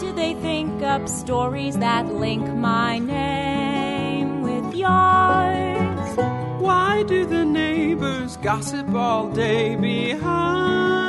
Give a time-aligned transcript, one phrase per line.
[0.00, 6.16] do they think up stories that link my name with yours?
[6.58, 10.99] Why do the neighbors gossip all day behind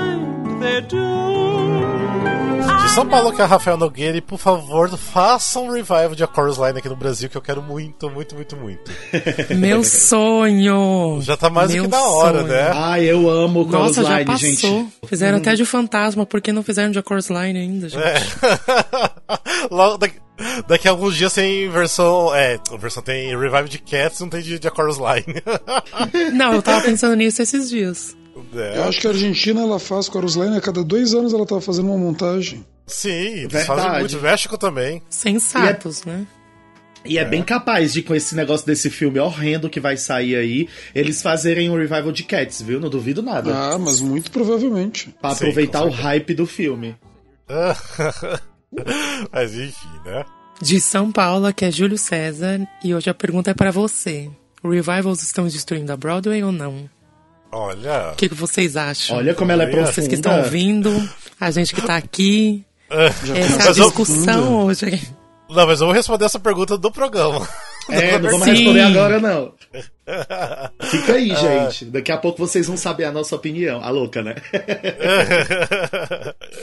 [0.61, 1.81] their doors?
[2.83, 6.27] De São Paulo, que é Rafael Nogueira, e por favor, façam um revival de A
[6.33, 8.91] Chorus Line aqui no Brasil, que eu quero muito, muito, muito, muito.
[9.55, 11.19] Meu sonho!
[11.21, 12.51] Já tá mais Meu do que na hora, sonho.
[12.51, 12.71] né?
[12.73, 14.49] Ai, eu amo o Chorus Nossa, já Line, passou.
[14.49, 14.87] gente.
[15.05, 18.03] Fizeram até de fantasma, por que não fizeram de A Chorus Line ainda, gente?
[18.03, 18.15] É.
[19.71, 20.19] Logo daqui,
[20.67, 22.33] daqui a alguns dias tem versão.
[22.35, 25.41] É, versão tem revival de Cats, não tem de, de A Chorus Line.
[26.33, 28.15] Não, eu tava pensando nisso esses dias.
[28.55, 28.77] É.
[28.77, 31.59] Eu acho que a Argentina ela faz Chorus Line a cada dois anos ela tá
[31.59, 32.65] fazendo uma montagem.
[32.87, 34.21] Sim, eles fazem muito.
[34.21, 35.01] México também.
[35.09, 36.25] Sensatos, né?
[37.03, 40.69] E é, bem capaz de, com esse negócio desse filme horrendo que vai sair aí,
[40.93, 42.79] eles fazerem um revival de Cats, viu?
[42.79, 43.51] Não duvido nada.
[43.53, 45.13] Ah, mas muito provavelmente.
[45.19, 46.95] pra sim, aproveitar com o hype do filme.
[49.33, 50.23] Mas enfim, né?
[50.61, 54.29] De São Paulo, que é Júlio César, e hoje a pergunta é pra você.
[54.63, 56.89] Revivals estão destruindo a Broadway ou não?
[57.51, 58.11] Olha.
[58.13, 59.17] O que, que vocês acham?
[59.17, 59.91] Olha como ela é profunda.
[59.91, 62.63] Vocês que estão ouvindo, a gente que tá aqui.
[62.89, 65.01] Essa é a Mas eu- discussão hoje.
[65.49, 67.45] Não, mas eu vou responder essa pergunta do programa.
[67.89, 68.51] É, não vamos Sim.
[68.51, 69.53] responder agora, não.
[70.81, 71.15] Fica Ah.
[71.15, 71.85] aí, gente.
[71.85, 73.83] Daqui a pouco vocês vão saber a nossa opinião.
[73.83, 74.35] A louca, né?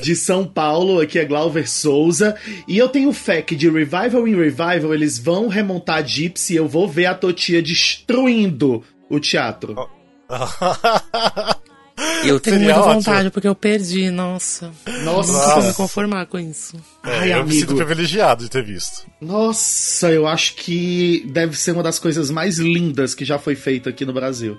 [0.00, 2.34] de São Paulo, aqui é Glauber Souza.
[2.67, 6.56] E eu tenho fé que de revival em revival eles vão remontar a Gypsy e
[6.56, 9.77] eu vou ver a Totia destruindo o teatro.
[12.25, 12.95] Eu tenho Seria muita ótimo.
[12.95, 14.70] vontade, porque eu perdi, nossa.
[15.03, 16.77] Nossa, Não consigo me conformar com isso.
[17.03, 17.77] Ai, É, eu me sinto amigo.
[17.87, 19.05] privilegiado de ter visto.
[19.20, 23.91] Nossa, eu acho que deve ser uma das coisas mais lindas que já foi feita
[23.91, 24.57] aqui no Brasil.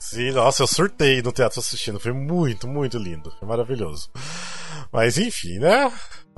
[0.00, 2.00] Sim, nossa, eu surtei no teatro assistindo.
[2.00, 3.32] Foi muito, muito lindo.
[3.38, 4.10] Foi maravilhoso.
[4.92, 5.92] Mas enfim, né?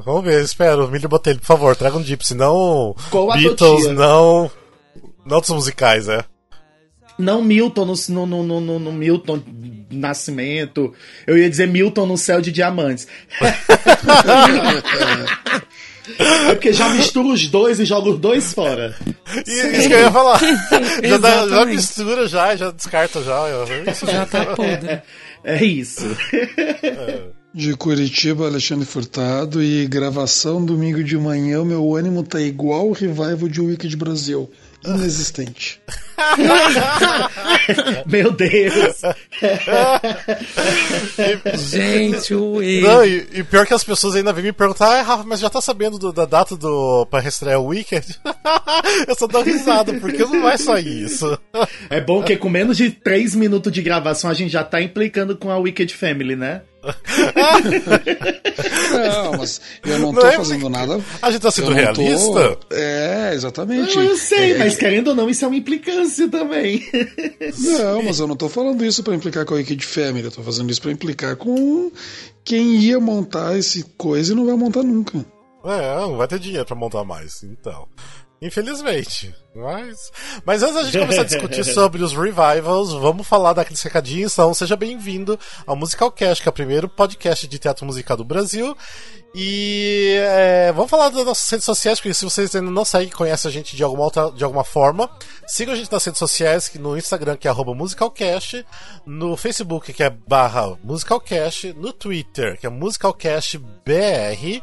[0.04, 0.86] Vamos ver, espero.
[0.90, 4.50] Milho Botelho, por favor, traga um Gypsy, não Qual a Beatles, não.
[5.24, 6.22] Não outros musicais, é.
[7.18, 9.42] Não Milton no, no, no, no, no Milton
[9.90, 10.92] Nascimento.
[11.26, 13.06] Eu ia dizer Milton no céu de diamantes.
[16.18, 18.94] é porque já mistura os dois e joga os dois fora.
[19.46, 20.38] E, isso que eu ia falar.
[21.02, 21.76] já, dá- já Exatamente.
[21.76, 23.44] mistura, já, já descarta já.
[23.90, 25.02] Isso Já tá podre.
[25.44, 26.04] É isso.
[27.54, 32.92] De Curitiba, Alexandre Furtado e gravação domingo de manhã, o meu ânimo tá igual o
[32.92, 34.50] revival de Wicked Brasil.
[34.86, 35.80] Inexistente.
[38.06, 39.00] Meu Deus.
[41.56, 42.86] Gente, o erro.
[42.88, 45.50] Não, e, e pior que as pessoas ainda vêm me perguntar, ah, Rafa, mas já
[45.50, 48.18] tá sabendo do- da data do, pra reestrear o Weekend?
[49.06, 51.38] eu só dou risada, porque não vai sair isso.
[51.90, 55.36] É bom que com menos de 3 minutos de gravação a gente já tá implicando
[55.36, 56.62] com a Wicked Family, né?
[58.92, 61.00] Não, mas eu não Não tô é fazendo nada.
[61.20, 62.58] A gente tá sendo não tô- realista?
[62.70, 63.94] É, exatamente.
[63.96, 66.84] Não, eu sei, É, mas querendo ou não, isso é uma implicância também.
[67.78, 70.24] Não, mas eu não tô falando isso pra implicar com a Wicked Family.
[70.24, 71.90] Eu tô fazendo isso pra implicar com
[72.44, 75.24] quem ia montar esse coisa e não vai montar nunca.
[75.64, 77.88] É, não vai ter dinheiro pra montar mais, então.
[78.40, 79.34] Infelizmente.
[79.54, 80.12] Mas,
[80.44, 84.34] mas antes da gente começar a discutir sobre os revivals, vamos falar daqueles recadinhos.
[84.34, 88.24] Então, seja bem-vindo ao Musical Cast, que é o primeiro podcast de teatro musical do
[88.24, 88.76] Brasil.
[89.34, 93.48] E é, vamos falar das nossas redes sociais, porque se vocês ainda não seguem, conhecem
[93.48, 95.10] a gente de alguma, outra, de alguma forma,
[95.46, 98.66] sigam a gente nas redes sociais, que no Instagram, que é arroba musicalcast,
[99.06, 104.62] no Facebook, que é barra musicalcast, no Twitter, que é musicalcastbr,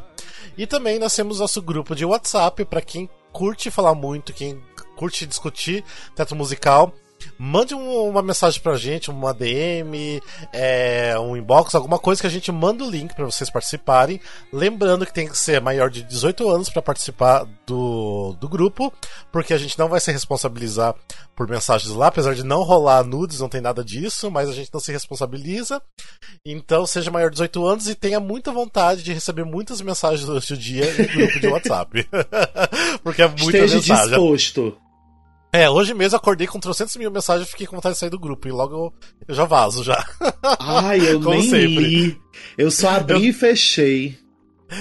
[0.56, 4.62] e também nós temos nosso grupo de WhatsApp para quem curte falar muito, quem
[4.96, 5.84] curte discutir
[6.14, 6.94] teatro musical.
[7.38, 10.20] Mande um- uma mensagem pra gente, uma DM,
[10.52, 14.20] é, um inbox, alguma coisa que a gente manda o link para vocês participarem.
[14.52, 18.92] Lembrando que tem que ser maior de 18 anos para participar do, do grupo,
[19.32, 20.94] porque a gente não vai se responsabilizar
[21.36, 24.70] por mensagens lá, apesar de não rolar nudes, não tem nada disso, mas a gente
[24.72, 25.82] não se responsabiliza.
[26.46, 30.52] Então seja maior de 18 anos e tenha muita vontade de receber muitas mensagens durante
[30.52, 32.08] o dia no grupo de WhatsApp.
[33.02, 34.08] porque é muita Esteja mensagem.
[34.10, 34.76] disposto.
[35.54, 38.10] É, hoje mesmo eu acordei com 300 mil mensagens e fiquei com vontade de sair
[38.10, 38.48] do grupo.
[38.48, 38.92] E logo eu,
[39.28, 40.04] eu já vazo já.
[40.58, 41.68] Ai, eu Como nem sempre.
[41.68, 42.20] li.
[42.58, 44.18] Eu só abri e fechei.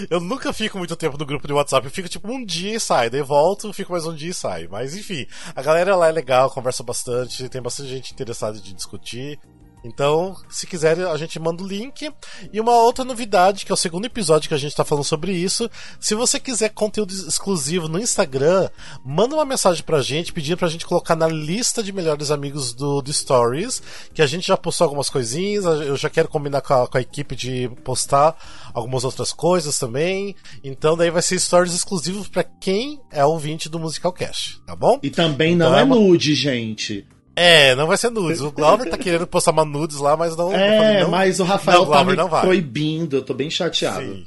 [0.09, 1.85] Eu nunca fico muito tempo no grupo de WhatsApp.
[1.85, 3.11] Eu fico tipo um dia e saio.
[3.11, 4.67] Daí volto, fico mais um dia e saio.
[4.71, 9.39] Mas enfim, a galera lá é legal, conversa bastante, tem bastante gente interessada de discutir.
[9.83, 12.09] Então, se quiser, a gente manda o link.
[12.51, 15.33] E uma outra novidade, que é o segundo episódio que a gente tá falando sobre
[15.33, 15.69] isso.
[15.99, 18.69] Se você quiser conteúdo exclusivo no Instagram,
[19.05, 23.01] manda uma mensagem pra gente pedindo pra gente colocar na lista de melhores amigos do,
[23.01, 23.81] do Stories,
[24.13, 27.01] que a gente já postou algumas coisinhas, eu já quero combinar com a, com a
[27.01, 28.35] equipe de postar
[28.73, 30.35] algumas outras coisas também.
[30.63, 34.99] Então daí vai ser stories exclusivos para quem é ouvinte do Musical Cash, tá bom?
[35.03, 37.05] E também não Então é, é uma- nude, gente.
[37.35, 38.41] É, não vai ser nudes.
[38.41, 40.53] O Glauber tá querendo postar uma nudes lá, mas não.
[40.53, 44.05] É, falei, não- mas o Rafael não, tá me proibindo, eu tô bem chateado.
[44.05, 44.25] Sim.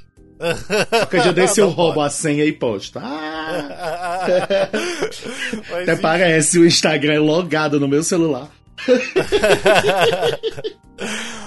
[0.91, 2.09] Qualquer dia desse eu roubo pode.
[2.09, 2.99] a senha e posto.
[2.99, 4.27] Ah,
[5.83, 6.03] até enfim.
[6.03, 8.49] parece o Instagram logado no meu celular.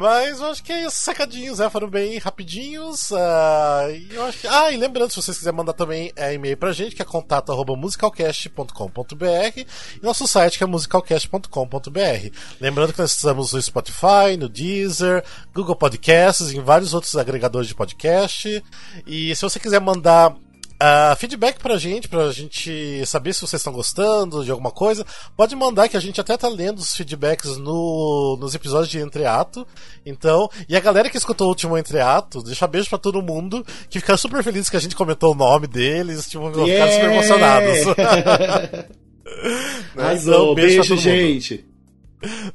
[0.00, 1.68] Mas eu acho que é isso, sacadinhos, né?
[1.68, 3.10] Foram bem rapidinhos.
[3.10, 4.46] e eu acho que...
[4.46, 7.52] Ah, e lembrando, se vocês quiserem mandar também é, e-mail pra gente, que é contato
[7.52, 9.66] arroba musicalcast.com.br e
[10.02, 12.30] nosso site que é musicalcast.com.br.
[12.58, 15.22] Lembrando que nós estamos no Spotify, no Deezer,
[15.54, 18.64] Google Podcasts, em vários outros agregadores de podcast.
[19.06, 20.34] E se você quiser mandar
[20.80, 25.04] ah, feedback pra gente, pra gente saber se vocês estão gostando de alguma coisa,
[25.36, 29.66] pode mandar que a gente até tá lendo os feedbacks no, nos episódios de Entreato.
[30.04, 34.00] Então, e a galera que escutou o último Entreato, deixa beijo pra todo mundo, que
[34.00, 36.92] fica super feliz que a gente comentou o nome deles, tipo, ficaram Yeah!
[36.92, 38.90] super emocionados.
[39.96, 41.00] Arrasou, Então, beijo, mundo.
[41.00, 41.64] gente.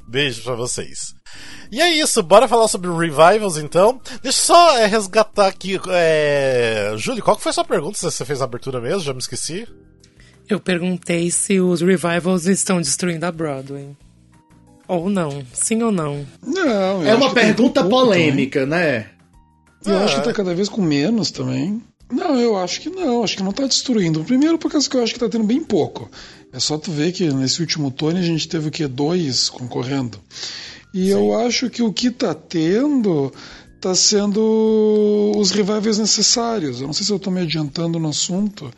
[0.06, 1.14] Beijo pra vocês.
[1.70, 4.00] E é isso, bora falar sobre revivals então.
[4.22, 5.80] Deixa eu só é, resgatar aqui.
[5.88, 6.94] É...
[6.96, 7.98] Júlio, qual que foi a sua pergunta?
[7.98, 9.00] Se você fez a abertura mesmo?
[9.00, 9.66] Já me esqueci.
[10.48, 13.88] Eu perguntei se os revivals estão destruindo a Broadway.
[14.86, 15.44] Ou não.
[15.52, 16.24] Sim ou não?
[16.46, 17.90] Não, eu É uma pergunta também.
[17.90, 19.06] polêmica, né?
[19.84, 21.82] E eu Ah, acho que tá cada vez com menos também.
[22.12, 24.22] Não, eu acho que não, acho que não tá destruindo.
[24.22, 26.08] Primeiro por causa que eu acho que tá tendo bem pouco.
[26.52, 28.86] É só tu ver que nesse último Tony a gente teve o quê?
[28.86, 30.20] Dois concorrendo.
[30.98, 33.32] E eu acho que o que tá tendo
[33.80, 36.80] tá sendo os revivals necessários.
[36.80, 38.70] Eu não sei se eu tô me adiantando no assunto,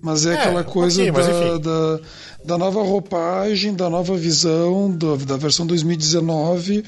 [0.00, 2.00] mas é, É, aquela coisa mas da, da,
[2.44, 6.82] da nova roupagem, da nova visão, do- da versão 2019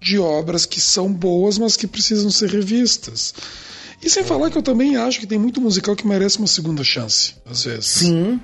[0.00, 3.34] de obras que são boas, mas que precisam ser revistas.
[4.02, 6.82] E sem falar que eu também acho que tem muito musical que merece uma segunda
[6.82, 7.86] chance, às vezes.
[7.86, 8.40] Sim.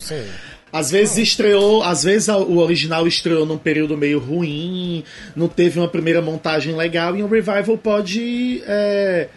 [0.00, 0.24] Sim.
[0.72, 5.02] Às vezes estreou, às vezes o original estreou num período meio ruim,
[5.34, 9.28] não teve uma primeira montagem legal, e um revival pode é,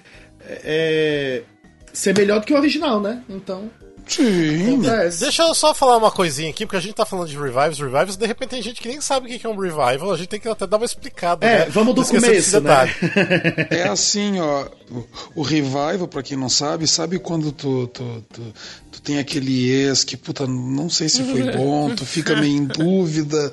[0.48, 1.42] é,
[1.92, 3.24] ser melhor do que o original, né?
[3.30, 3.70] Então,
[4.08, 4.74] Sim.
[4.74, 5.20] acontece.
[5.22, 8.18] Deixa eu só falar uma coisinha aqui, porque a gente tá falando de revivals, revivals,
[8.18, 10.40] de repente tem gente que nem sabe o que é um revival, a gente tem
[10.40, 11.46] que até dar uma explicada.
[11.46, 11.66] É, né?
[11.70, 12.86] vamos do começo, né?
[12.86, 12.92] detalhe.
[13.72, 14.66] É assim, ó.
[14.92, 18.42] o- O revival, pra quem não sabe, sabe quando tu, tu, tu,
[18.92, 22.66] tu tem aquele ex que, puta, não sei se foi bom, tu fica meio em
[22.66, 23.52] dúvida.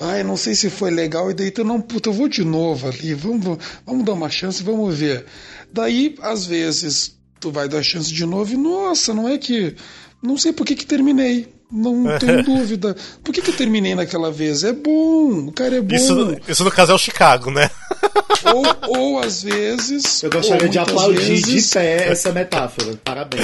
[0.00, 2.88] Ai, não sei se foi legal, e daí tu não, puta, eu vou de novo
[2.88, 3.56] ali, vamos,
[3.86, 5.24] vamos dar uma chance, vamos ver.
[5.72, 9.74] Daí, às vezes, tu vai dar chance de novo e, nossa, não é que.
[10.22, 11.52] Não sei por que que terminei.
[11.70, 12.94] Não tenho dúvida.
[13.24, 14.62] Por que, que eu terminei naquela vez?
[14.62, 15.94] É bom, o cara é bom.
[15.96, 17.68] Isso, isso no caso é o Chicago, né?
[18.44, 20.20] Ou, ou às vezes.
[20.22, 22.98] Eu gostaria ou de aplaudir vezes- de pé essa metáfora.
[23.04, 23.40] Parabéns.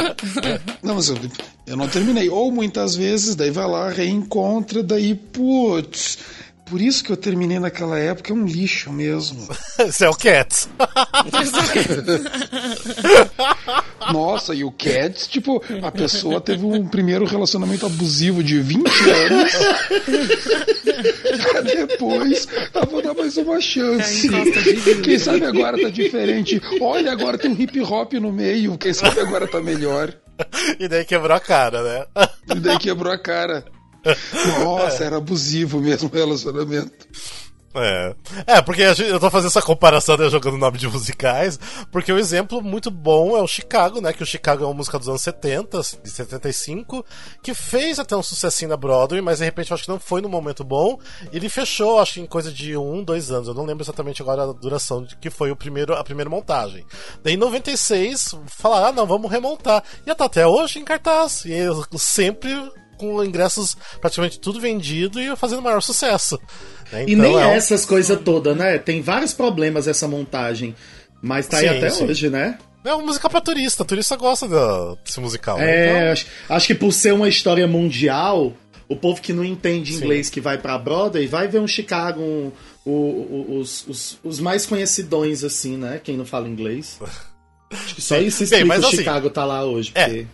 [0.82, 1.18] Não, mas eu,
[1.66, 2.30] eu não terminei.
[2.30, 6.18] Ou muitas vezes, daí vai lá, reencontra, daí, putz.
[6.72, 9.46] Por isso que eu terminei naquela época, é um lixo mesmo.
[9.78, 10.70] Esse é o Cats.
[14.10, 19.52] Nossa, e o Cats, tipo, a pessoa teve um primeiro relacionamento abusivo de 20 anos.
[21.62, 24.30] Depois, eu vou dar mais uma chance.
[25.04, 26.58] Quem sabe agora tá diferente.
[26.80, 28.78] Olha, agora tem um hip hop no meio.
[28.78, 30.10] Quem sabe agora tá melhor.
[30.80, 32.06] e daí quebrou a cara, né?
[32.50, 33.62] E daí quebrou a cara.
[34.64, 37.06] Nossa, era abusivo mesmo o relacionamento.
[37.74, 38.14] É.
[38.46, 41.58] É, porque gente- eu tô fazendo essa comparação, né, jogando nome de musicais,
[41.90, 44.12] porque o exemplo muito bom é o Chicago, né?
[44.12, 47.02] Que o Chicago é uma música dos anos 70, de 75,
[47.42, 50.20] que fez até um sucessinho na Broadway, mas de repente eu acho que não foi
[50.20, 50.98] no momento bom.
[51.32, 53.48] E ele fechou, acho que em coisa de um, dois anos.
[53.48, 56.84] Eu não lembro exatamente agora a duração de que foi o primeiro, a primeira montagem.
[57.24, 59.82] Daí em 96, falaram, ah, não, vamos remontar.
[60.06, 61.46] E tá até hoje em cartaz.
[61.46, 62.50] E eu sempre
[63.02, 66.38] com ingressos praticamente tudo vendido e fazendo maior sucesso.
[66.92, 67.04] né?
[67.06, 68.78] E Então, nem é um- essas coisas todas, né?
[68.78, 70.74] Tem vários problemas essa montagem.
[71.20, 72.04] Mas tá aí Sim, até sim.
[72.04, 72.58] hoje, né?
[72.84, 73.84] É uma música pra turista.
[73.84, 74.46] Turista gosta
[75.04, 75.56] desse musical.
[75.58, 75.70] né?
[75.70, 78.52] É, Então, acho, acho que por ser uma história mundial,
[78.88, 79.98] o povo que não entende Sim.
[79.98, 82.50] inglês que vai pra Broadway vai ver um Chicago, um-
[82.84, 86.00] o- o- os, os, os mais conhecidões, assim, né?
[86.02, 86.98] Quem não fala inglês.
[87.70, 89.92] Acho que só isso explica mas o assim, Chicago tá lá hoje.
[89.94, 90.24] é.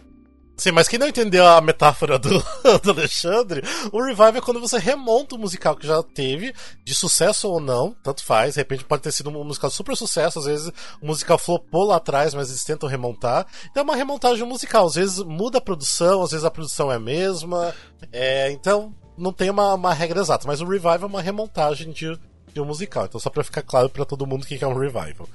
[0.59, 2.31] Sim, mas quem não entendeu a metáfora do,
[2.83, 3.63] do Alexandre,
[3.93, 6.53] o revival é quando você remonta um musical que já teve,
[6.85, 8.55] de sucesso ou não, tanto faz.
[8.55, 11.97] De repente pode ter sido um musical super sucesso, às vezes o musical flopou lá
[11.97, 13.47] atrás, mas eles tentam remontar.
[13.71, 14.87] Então é uma remontagem musical.
[14.87, 17.73] Às vezes muda a produção, às vezes a produção é a mesma.
[18.13, 22.19] É, então não tem uma, uma regra exata, mas o revival é uma remontagem de,
[22.65, 23.05] musical.
[23.07, 25.29] Então, só pra ficar claro para todo mundo o que é um revival.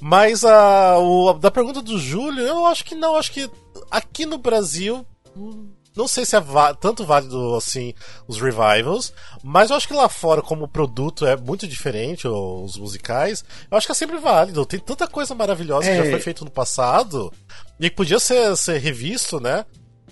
[0.00, 3.16] Mas a, o, da pergunta do Júlio, eu acho que não.
[3.16, 3.50] Acho que
[3.90, 5.04] aqui no Brasil.
[5.36, 6.42] hum, Não sei se é
[6.80, 7.94] tanto válido assim
[8.26, 9.12] os revivals,
[9.44, 13.76] mas eu acho que lá fora, como o produto é muito diferente, os musicais, eu
[13.76, 14.66] acho que é sempre válido.
[14.66, 16.04] Tem tanta coisa maravilhosa que É.
[16.04, 17.32] já foi feito no passado
[17.78, 19.64] e que podia ser, ser revisto, né?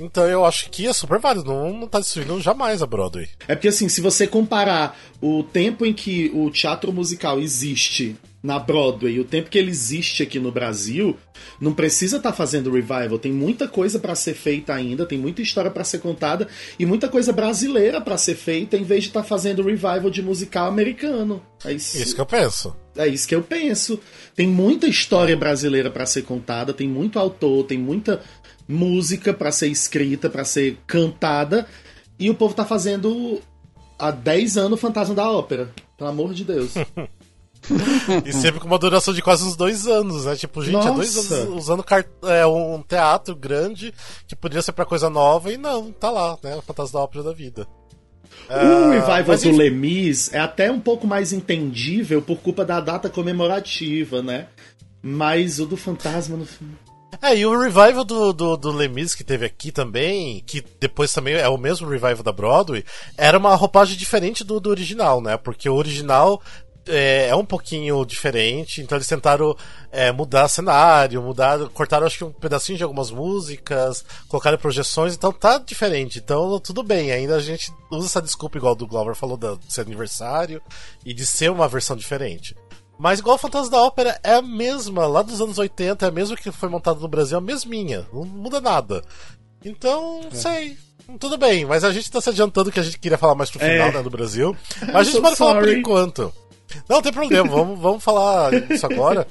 [0.03, 3.29] Então eu acho que é super válido, não, não tá destruindo jamais a Broadway.
[3.47, 8.59] É porque assim, se você comparar o tempo em que o teatro musical existe na
[8.59, 11.17] Broadway e o tempo que ele existe aqui no Brasil,
[11.61, 13.19] não precisa estar fazendo revival.
[13.19, 17.09] Tem muita coisa pra ser feita ainda, tem muita história pra ser contada e muita
[17.09, 21.41] coisa brasileira pra ser feita em vez de estar fazendo revival de musical americano.
[21.65, 21.97] É isso.
[21.97, 22.75] Isso que eu penso.
[22.97, 24.01] É isso que eu penso.
[24.35, 28.21] Tem muita história brasileira pra ser contada, tem muito autor, tem muita
[28.73, 31.67] música pra ser escrita, pra ser cantada,
[32.19, 33.41] e o povo tá fazendo
[33.99, 35.71] há 10 anos o Fantasma da Ópera.
[35.97, 36.73] Pelo amor de Deus.
[38.27, 40.35] E sempre com uma duração de quase uns dois anos, né?
[40.35, 41.35] Tipo, gente, há dois Nossa.
[41.37, 41.85] anos usando
[42.25, 43.95] é, um teatro grande
[44.27, 46.57] que poderia ser pra coisa nova e não, tá lá, né?
[46.57, 47.67] O Fantasma da Ópera da Vida.
[48.51, 49.57] o revival Ah, mas do.
[49.57, 54.49] Lemis é até um pouco mais entendível por culpa da data comemorativa, né?
[55.01, 56.75] Mas o do Fantasma no filme.
[57.21, 61.35] É, e o revival do, do, do Lemis que teve aqui também, que depois também
[61.35, 62.85] é o mesmo revival da Broadway,
[63.17, 65.37] era uma roupagem diferente do, do original, né?
[65.37, 66.41] Porque o original
[66.89, 69.57] é, é um pouquinho diferente, então eles tentaram
[69.93, 75.31] é, mudar cenário, mudar, cortaram acho que um pedacinho de algumas músicas, colocaram projeções, então
[75.31, 76.19] tá diferente.
[76.19, 79.81] Então tudo bem, ainda a gente usa essa desculpa igual do Glover falou da- de
[79.81, 80.61] aniversário
[81.05, 82.57] e de ser uma versão diferente.
[83.03, 86.13] Mas igual o Fantasma da Ópera é a mesma, lá dos anos 80, é a
[86.13, 89.03] mesma que foi montado no Brasil, é a mesminha, não muda nada.
[89.65, 90.35] Então, É.
[90.37, 90.77] sei.
[91.19, 93.59] Tudo bem, mas a gente tá se adiantando que a gente queria falar mais pro
[93.59, 93.93] final, É.
[93.93, 94.57] né, do Brasil.
[94.87, 95.81] Mas a gente so pode falar por sorry.
[95.81, 96.33] enquanto.
[96.89, 99.27] Não, tem problema, vamos, vamos falar isso agora.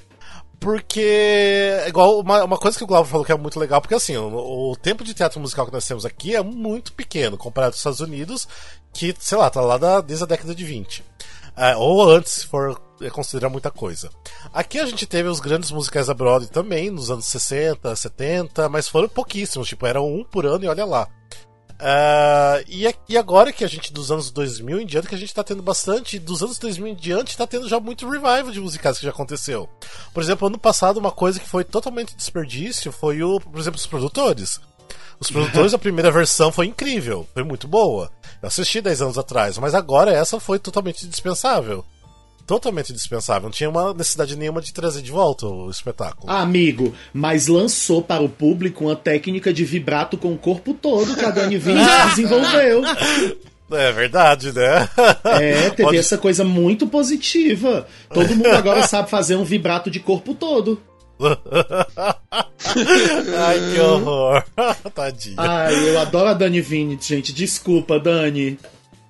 [0.60, 4.16] Porque, igual uma, uma coisa que o Glauber falou que é muito legal, porque assim,
[4.18, 7.78] o, o tempo de teatro musical que nós temos aqui é muito pequeno, comparado aos
[7.78, 8.48] Estados Unidos,
[8.94, 11.04] que, sei lá, tá lá da, desde a década de 20.
[11.58, 14.10] É, ou antes, se for é, considerar muita coisa.
[14.54, 18.88] Aqui a gente teve os grandes musicais da Broadway também, nos anos 60, 70, mas
[18.88, 21.08] foram pouquíssimos, tipo, eram um por ano e olha lá.
[21.84, 25.34] Ah, e, e agora que a gente, dos anos 2000 em diante, que a gente
[25.34, 29.00] tá tendo bastante, dos anos 2000 em diante, tá tendo já muito revival de musicais
[29.00, 29.68] que já aconteceu.
[30.14, 33.88] Por exemplo, ano passado, uma coisa que foi totalmente desperdício foi o, por exemplo, os
[33.88, 34.62] produtores.
[35.20, 38.12] Os produtores, a primeira versão foi incrível, foi muito boa.
[38.40, 41.84] Eu assisti 10 anos atrás, mas agora essa foi totalmente dispensável.
[42.48, 43.44] Totalmente dispensável.
[43.44, 46.32] Não tinha uma necessidade nenhuma de trazer de volta o espetáculo.
[46.32, 51.16] Ah, amigo, mas lançou para o público uma técnica de vibrato com o corpo todo
[51.16, 52.82] que a Dani Vinci desenvolveu.
[53.72, 54.90] É verdade, né?
[55.24, 57.88] É, teve Pode- essa coisa muito positiva.
[58.14, 60.82] Todo mundo agora sabe fazer um vibrato de corpo todo.
[63.38, 64.44] Ai, que horror.
[64.94, 65.36] Tadinha.
[65.38, 67.32] Ai, eu adoro a Dani Vinci, gente.
[67.34, 68.58] Desculpa, Dani.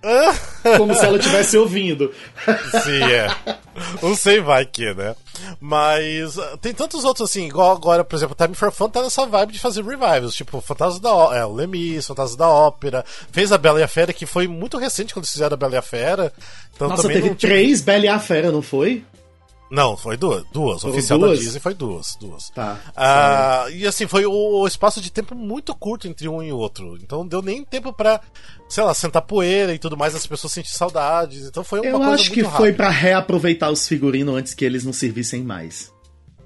[0.78, 2.12] Como se ela estivesse ouvindo.
[2.84, 3.28] Sim, é.
[4.02, 5.16] Não sei vai que, né?
[5.60, 9.26] Mas ah, tem tantos outros assim, igual agora, por exemplo, Time for Fun tá nessa
[9.26, 13.58] vibe de fazer revivals, tipo Fantasma da Ó- é, Lemis, Fantasma da Ópera, fez a
[13.58, 15.82] Bela e a Fera, que foi muito recente quando eles fizeram a Bela e a
[15.82, 16.34] Fera.
[16.76, 19.04] Então Nossa, teve não três Bela e a Fera, não foi?
[19.72, 20.44] Não, foi duas.
[20.52, 20.84] Duas.
[20.84, 21.40] O oficial duas?
[21.40, 22.18] da Disney foi duas.
[22.20, 22.50] Duas.
[22.50, 22.78] Tá.
[22.94, 26.98] Ah, e assim, foi o, espaço de tempo muito curto entre um e outro.
[27.02, 28.20] Então não deu nem tempo pra,
[28.68, 31.48] sei lá, sentar poeira e tudo mais, as pessoas sentir saudades.
[31.48, 32.58] Então foi uma Eu coisa acho muito que rápida.
[32.58, 35.90] foi pra reaproveitar os figurinos antes que eles não servissem mais.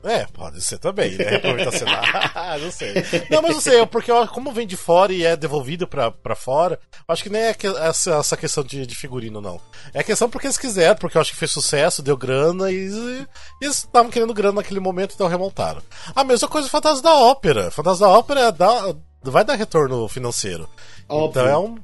[0.05, 1.35] É, pode ser também, né?
[1.37, 2.57] Aproveitar sei lá.
[2.61, 2.93] não sei.
[3.29, 6.35] Não, mas não sei, é porque como vem de fora e é devolvido pra, pra
[6.35, 9.59] fora, acho que nem é que- essa, essa questão de, de figurino, não.
[9.93, 13.27] É questão porque eles quiseram, porque eu acho que fez sucesso, deu grana e, e
[13.61, 15.81] eles estavam querendo grana naquele momento, então remontaram.
[16.15, 17.71] A mesma coisa do Fantasma da Ópera.
[17.71, 18.93] Fantasma da Ópera dá,
[19.23, 20.69] vai dar retorno financeiro.
[21.09, 21.29] Óbvio.
[21.41, 21.77] Então é um.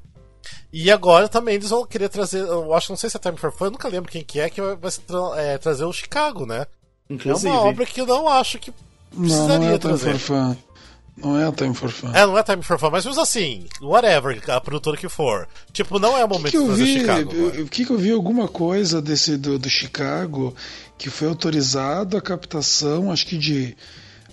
[0.73, 2.39] E agora também eles vão querer trazer.
[2.39, 4.49] Eu acho, não sei se é Time for Fun, eu nunca lembro quem que é,
[4.49, 6.65] que vai, tra- é, trazer o Chicago, né?
[7.09, 7.47] Inclusive.
[7.47, 8.71] É uma obra que eu não acho que
[9.13, 10.17] Não, precisaria não é Time trazer.
[10.17, 10.55] for Fun.
[11.17, 12.11] Não é Time for Fun.
[12.13, 15.47] É, não é Time for Fun, mas mesmo assim, whatever, a produtora que for.
[15.73, 16.99] Tipo, não é o momento que, que de eu fazer vi?
[16.99, 17.47] Chicago.
[17.61, 20.55] O que, que eu vi alguma coisa desse do, do Chicago
[20.97, 23.75] que foi autorizado a captação, acho que de.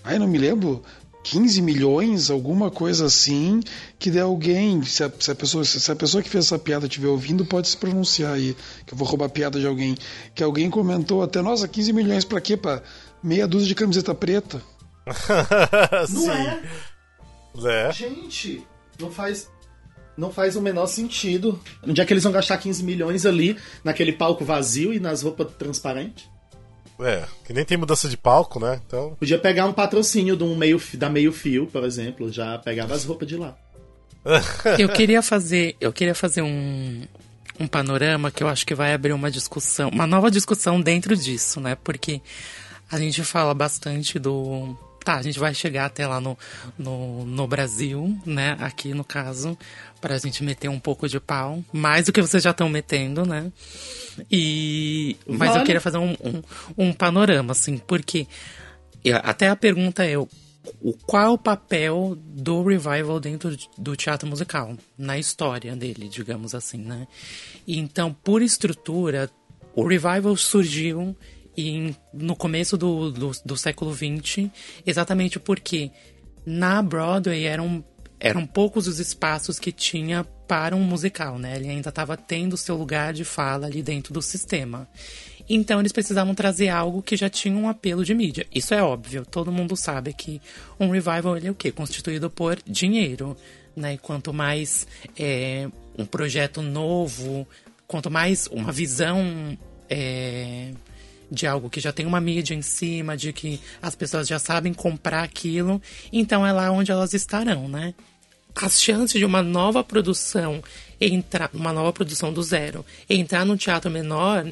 [0.05, 0.83] Ai, não me lembro.
[1.23, 3.61] 15 milhões, alguma coisa assim,
[3.99, 6.87] que der alguém, se a, se a, pessoa, se a pessoa que fez essa piada
[6.87, 8.57] estiver ouvindo, pode se pronunciar aí,
[8.87, 9.97] que eu vou roubar a piada de alguém,
[10.35, 12.57] que alguém comentou até, nossa, 15 milhões para quê?
[12.57, 12.83] Pra
[13.23, 14.63] meia dúzia de camiseta preta?
[16.11, 16.63] Não é?
[17.65, 17.93] É.
[17.93, 18.65] Gente,
[19.01, 19.49] não faz
[20.17, 21.61] não faz o menor sentido.
[21.87, 25.53] Onde é que eles vão gastar 15 milhões ali, naquele palco vazio e nas roupas
[25.57, 26.29] transparentes?
[27.01, 28.81] É, que nem tem mudança de palco, né?
[28.87, 29.17] Então.
[29.19, 33.05] Podia pegar um patrocínio de um meio, da Meio Fio, por exemplo, já pegava as
[33.05, 33.57] roupas de lá.
[34.79, 37.03] Eu queria fazer, eu queria fazer um,
[37.59, 41.61] um panorama que eu acho que vai abrir uma discussão, uma nova discussão dentro disso,
[41.61, 41.77] né?
[41.83, 42.21] Porque
[42.91, 44.77] a gente fala bastante do
[45.09, 46.37] tá, a gente vai chegar até lá no,
[46.79, 48.59] no, no Brasil, né?
[48.61, 49.57] Aqui no caso,
[50.03, 51.65] pra gente meter um pouco de pau.
[51.73, 53.51] Mais do que vocês já estão metendo, né?
[54.31, 55.17] E.
[55.27, 56.43] Mas eu queria fazer um, um,
[56.77, 58.27] um panorama, assim, porque.
[59.23, 60.19] Até a pergunta é.
[60.19, 60.29] O,
[61.07, 64.77] qual é o papel do revival dentro do teatro musical?
[64.99, 67.09] Na história dele, digamos assim, né?
[67.67, 69.31] Então, por estrutura,
[69.75, 71.17] o revival surgiu
[71.67, 74.49] em, no começo do, do, do século XX,
[74.87, 75.91] exatamente porque
[76.47, 77.85] na Broadway eram,
[78.21, 81.57] eram poucos os espaços que tinha para um musical, né?
[81.57, 84.89] Ele ainda estava tendo seu lugar de fala ali dentro do sistema.
[85.49, 88.47] Então eles precisavam trazer algo que já tinha um apelo de mídia.
[88.55, 90.41] Isso é óbvio, todo mundo sabe que
[90.79, 91.73] um revival ele é o quê?
[91.73, 93.37] Constituído por dinheiro,
[93.75, 93.95] né?
[93.95, 94.87] E quanto mais
[95.19, 97.47] é, um projeto novo,
[97.87, 100.73] quanto mais uma visão é,
[101.31, 104.73] de algo que já tem uma mídia em cima, de que as pessoas já sabem
[104.73, 105.81] comprar aquilo,
[106.13, 107.95] então é lá onde elas estarão, né?
[108.55, 110.63] As chances de uma nova produção
[111.01, 114.47] entrar, uma nova produção do zero, entrar num teatro menor,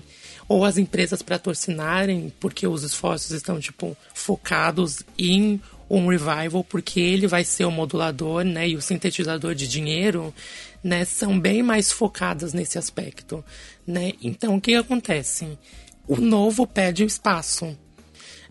[0.48, 7.26] ou as empresas patrocinarem, porque os esforços estão tipo focados em um revival, porque ele
[7.26, 10.34] vai ser o modulador, né, e o sintetizador de dinheiro,
[10.82, 13.44] né, são bem mais focadas nesse aspecto,
[13.86, 14.12] né?
[14.22, 15.58] Então o que acontece?
[16.06, 17.76] O novo pede o espaço.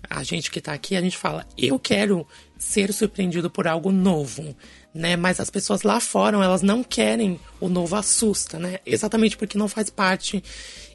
[0.10, 4.56] A gente que tá aqui, a gente fala, eu quero ser surpreendido por algo novo,
[4.94, 5.16] né?
[5.16, 8.80] Mas as pessoas lá fora, elas não querem o novo assusta, né?
[8.86, 10.44] Exatamente porque não faz parte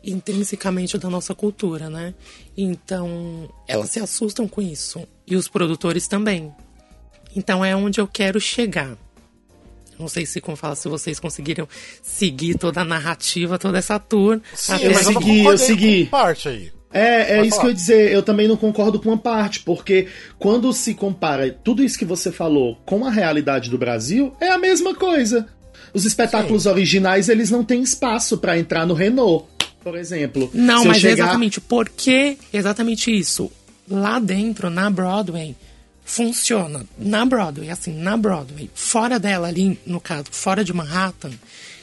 [0.04, 2.14] intrinsecamente da nossa cultura, né?
[2.56, 5.06] Então, elas se assustam com isso.
[5.26, 6.52] E os produtores também.
[7.34, 8.96] Então é onde eu quero chegar.
[10.00, 11.68] Não sei se, como fala, se vocês conseguiram
[12.02, 14.40] seguir toda a narrativa, toda essa tour.
[14.54, 16.04] Sim, até mas eu não segui, eu concordei segui.
[16.04, 16.72] com parte aí.
[16.92, 17.60] É, é isso falar.
[17.60, 18.12] que eu ia dizer.
[18.12, 20.08] Eu também não concordo com uma parte, porque
[20.38, 24.58] quando se compara tudo isso que você falou com a realidade do Brasil, é a
[24.58, 25.46] mesma coisa.
[25.94, 29.44] Os espetáculos originais, eles não têm espaço pra entrar no Renault,
[29.84, 30.50] por exemplo.
[30.54, 33.50] Não, Se eu mas é chegar- exatamente porque exatamente isso.
[33.88, 35.54] Lá dentro, na Broadway,
[36.10, 36.84] funciona.
[36.98, 38.68] Na Broadway, assim, na Broadway.
[38.74, 41.30] Fora dela ali, no caso, fora de Manhattan,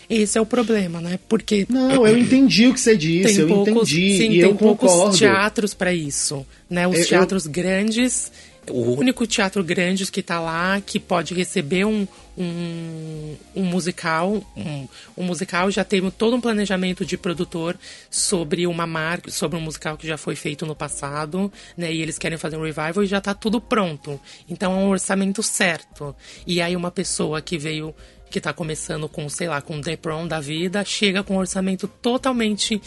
[0.10, 1.18] esse é o problema, né?
[1.30, 4.40] Porque Não, eu entendi o que você disse, tem eu poucos, entendi sim, e tem
[4.42, 5.18] eu poucos concordo.
[5.18, 6.88] teatros para isso, né?
[6.88, 8.32] Os Eu- eu- teatros grandes,
[8.70, 14.88] o único teatro grande que tá lá que pode receber um, um, um musical, um,
[15.18, 17.78] um musical já teve todo um planejamento de produtor
[18.10, 21.92] sobre uma marca, sobre um musical que já foi feito no passado, né?
[21.92, 24.20] E eles querem fazer um revival e já tá tudo pronto.
[24.50, 26.16] Então é um orçamento certo.
[26.46, 27.96] E aí uma pessoa que veio
[28.30, 31.88] que tá começando com, sei lá, com The Prom da vida, chega com um orçamento
[31.88, 32.82] totalmente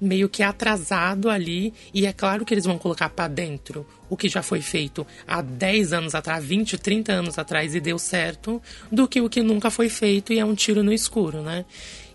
[0.00, 4.28] meio que atrasado ali, e é claro que eles vão colocar pra dentro o que
[4.28, 9.08] já foi feito há 10 anos atrás, 20, 30 anos atrás e deu certo, do
[9.08, 11.64] que o que nunca foi feito e é um tiro no escuro, né?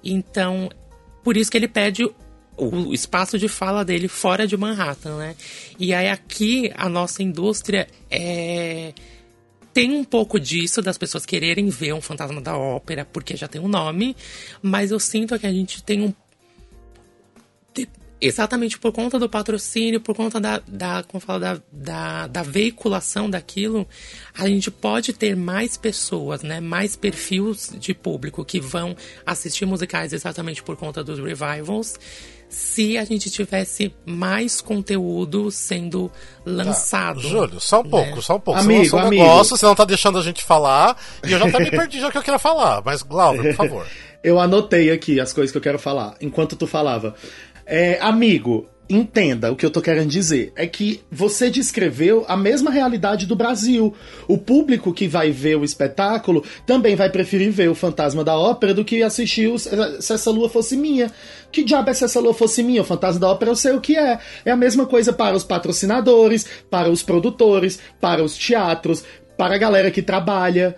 [0.04, 0.70] Então,
[1.24, 2.08] por isso que ele pede
[2.58, 5.36] o espaço de fala dele fora de Manhattan, né?
[5.80, 8.94] E aí aqui a nossa indústria é
[9.74, 13.62] tem um pouco disso das pessoas quererem ver um fantasma da ópera porque já tem
[13.62, 14.16] um nome,
[14.62, 16.14] mas eu sinto que a gente tem um
[18.22, 23.28] exatamente por conta do patrocínio, por conta da, da como fala, da, da, da veiculação
[23.28, 23.88] daquilo,
[24.38, 30.14] a gente pode ter mais pessoas, né, mais perfis de público que vão assistir musicais
[30.14, 32.00] exatamente por conta dos revivals,
[32.52, 36.12] se a gente tivesse mais conteúdo sendo
[36.46, 37.22] lançado.
[37.22, 37.90] Júlio, só um né?
[37.90, 38.60] pouco, só um pouco.
[38.60, 39.24] Amigo, você lançou um amigo.
[39.24, 42.10] negócio, você não tá deixando a gente falar, e eu já até me perdi já
[42.10, 42.82] o que eu queria falar.
[42.84, 43.88] Mas, Glauber, por favor.
[44.24, 47.16] Eu anotei aqui as coisas que eu quero falar enquanto tu falava.
[47.66, 50.52] É, amigo, entenda o que eu tô querendo dizer.
[50.56, 53.94] É que você descreveu a mesma realidade do Brasil.
[54.28, 58.74] O público que vai ver o espetáculo também vai preferir ver o Fantasma da Ópera
[58.74, 61.12] do que assistir o Se Essa Lua Fosse Minha.
[61.52, 62.82] Que diabo é Se Essa Lua Fosse Minha?
[62.82, 64.20] O Fantasma da Ópera eu sei o que é.
[64.46, 69.04] É a mesma coisa para os patrocinadores, para os produtores, para os teatros,
[69.38, 70.78] para a galera que trabalha.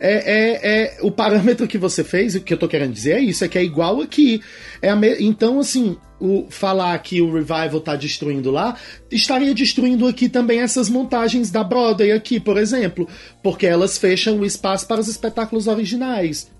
[0.00, 3.20] É, é, é o parâmetro que você fez, o que eu tô querendo dizer é
[3.20, 4.40] isso, é que é igual aqui.
[4.80, 5.16] É me...
[5.20, 8.76] Então, assim, o falar que o Revival tá destruindo lá,
[9.10, 13.08] estaria destruindo aqui também essas montagens da Broadway aqui, por exemplo,
[13.42, 16.50] porque elas fecham o espaço para os espetáculos originais.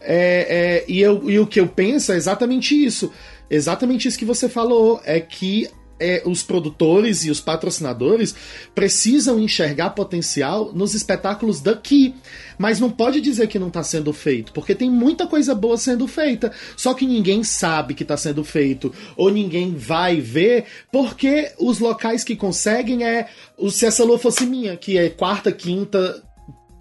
[0.00, 3.12] É, é, e, eu, e o que eu penso é exatamente isso.
[3.50, 5.00] Exatamente isso que você falou.
[5.04, 5.68] É que
[6.00, 8.34] é, os produtores e os patrocinadores
[8.74, 12.14] precisam enxergar potencial nos espetáculos daqui.
[12.58, 16.06] Mas não pode dizer que não está sendo feito, porque tem muita coisa boa sendo
[16.08, 16.52] feita.
[16.76, 22.24] Só que ninguém sabe que está sendo feito, ou ninguém vai ver, porque os locais
[22.24, 23.28] que conseguem é.
[23.70, 26.22] Se essa lua fosse minha, que é quarta, quinta,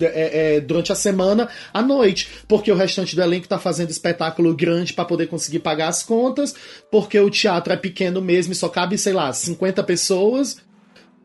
[0.01, 4.55] é, é, durante a semana à noite, porque o restante do elenco tá fazendo espetáculo
[4.55, 6.55] grande para poder conseguir pagar as contas,
[6.91, 10.57] porque o teatro é pequeno mesmo e só cabe, sei lá, 50 pessoas.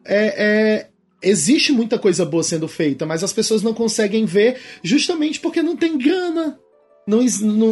[0.05, 0.89] É, é,
[1.23, 5.77] existe muita coisa boa sendo feita, mas as pessoas não conseguem ver justamente porque não
[5.77, 6.59] tem grana.
[7.07, 7.23] Não,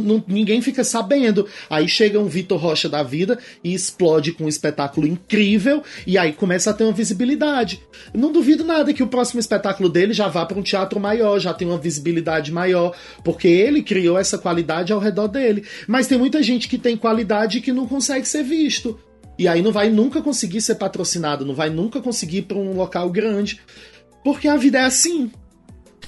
[0.00, 1.46] não, ninguém fica sabendo.
[1.70, 6.32] Aí chega um Vitor Rocha da vida e explode com um espetáculo incrível e aí
[6.32, 7.82] começa a ter uma visibilidade.
[8.14, 11.54] Não duvido nada que o próximo espetáculo dele já vá para um teatro maior, já
[11.54, 15.64] tem uma visibilidade maior, porque ele criou essa qualidade ao redor dele.
[15.86, 18.98] Mas tem muita gente que tem qualidade que não consegue ser visto.
[19.38, 22.76] E aí não vai nunca conseguir ser patrocinado, não vai nunca conseguir ir para um
[22.76, 23.60] local grande.
[24.22, 25.30] Porque a vida é assim.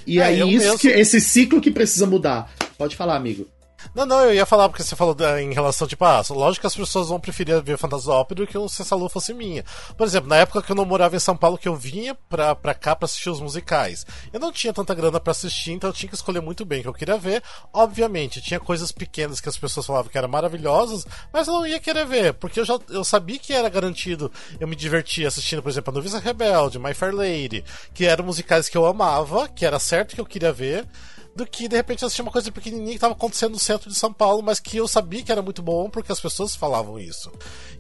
[0.07, 2.53] E é, aí isso que, esse ciclo que precisa mudar.
[2.77, 3.49] Pode falar, amigo.
[3.93, 6.77] Não, não, eu ia falar porque você falou em relação, tipo, ah, lógico que as
[6.77, 9.65] pessoas vão preferir ver Fantasma da Ópera do que se essa lua fosse minha.
[9.97, 12.55] Por exemplo, na época que eu não morava em São Paulo, que eu vinha pra,
[12.55, 15.95] pra cá pra assistir os musicais, eu não tinha tanta grana para assistir, então eu
[15.95, 17.43] tinha que escolher muito bem o que eu queria ver.
[17.73, 21.81] Obviamente, tinha coisas pequenas que as pessoas falavam que eram maravilhosas, mas eu não ia
[21.81, 25.69] querer ver, porque eu já eu sabia que era garantido eu me divertir assistindo, por
[25.69, 29.79] exemplo, a Noviça Rebelde, My Fair Lady, que eram musicais que eu amava, que era
[29.79, 30.87] certo que eu queria ver
[31.35, 34.13] do que de repente assistir uma coisa pequenininha que estava acontecendo no centro de São
[34.13, 37.31] Paulo, mas que eu sabia que era muito bom porque as pessoas falavam isso.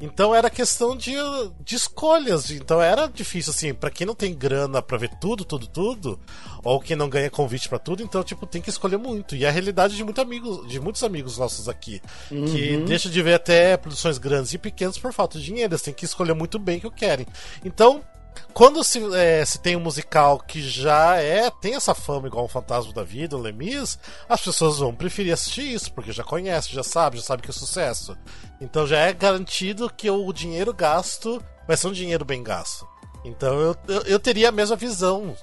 [0.00, 1.14] Então era questão de,
[1.64, 2.50] de escolhas.
[2.50, 6.18] Então era difícil, assim, para quem não tem grana para ver tudo, tudo, tudo,
[6.62, 9.36] ou quem não ganha convite para tudo, então, tipo, tem que escolher muito.
[9.36, 12.46] E é a realidade de, muito amigos, de muitos amigos nossos aqui, uhum.
[12.46, 15.72] que deixam de ver até produções grandes e pequenas por falta de dinheiro.
[15.72, 17.26] Eles têm que escolher muito bem o que querem.
[17.64, 18.02] Então,
[18.52, 22.48] quando se, é, se tem um musical que já é tem essa fama igual o
[22.48, 26.82] Fantasma da Vida, o Lemis, as pessoas vão preferir assistir isso, porque já conhece, já
[26.82, 28.16] sabe, já sabe que é sucesso.
[28.60, 32.86] Então já é garantido que o dinheiro gasto vai ser um dinheiro bem gasto.
[33.24, 35.34] Então eu, eu, eu teria a mesma visão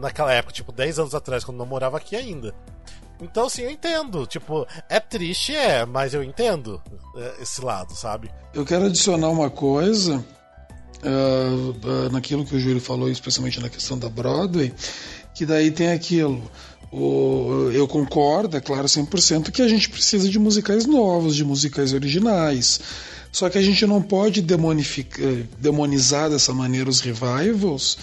[0.00, 2.54] naquela época, tipo 10 anos atrás, quando não morava aqui ainda.
[3.20, 4.26] Então, sim, eu entendo.
[4.26, 6.82] Tipo, é triste, é, mas eu entendo
[7.16, 8.30] é, esse lado, sabe?
[8.52, 10.24] Eu quero adicionar uma coisa
[11.04, 14.72] uh, naquilo que o Júlio falou, especialmente na questão da Broadway,
[15.34, 16.42] que daí tem aquilo.
[16.92, 21.92] O, eu concordo, é claro, 100% que a gente precisa de musicais novos, de musicais
[21.92, 22.80] originais.
[23.32, 24.40] Só que a gente não pode
[25.58, 27.98] demonizar dessa maneira os revivals,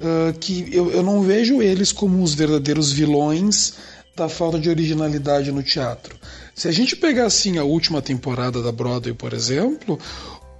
[0.00, 3.74] uh, que eu, eu não vejo eles como os verdadeiros vilões
[4.16, 6.16] da falta de originalidade no teatro.
[6.54, 9.98] Se a gente pegar assim a última temporada da Broadway, por exemplo,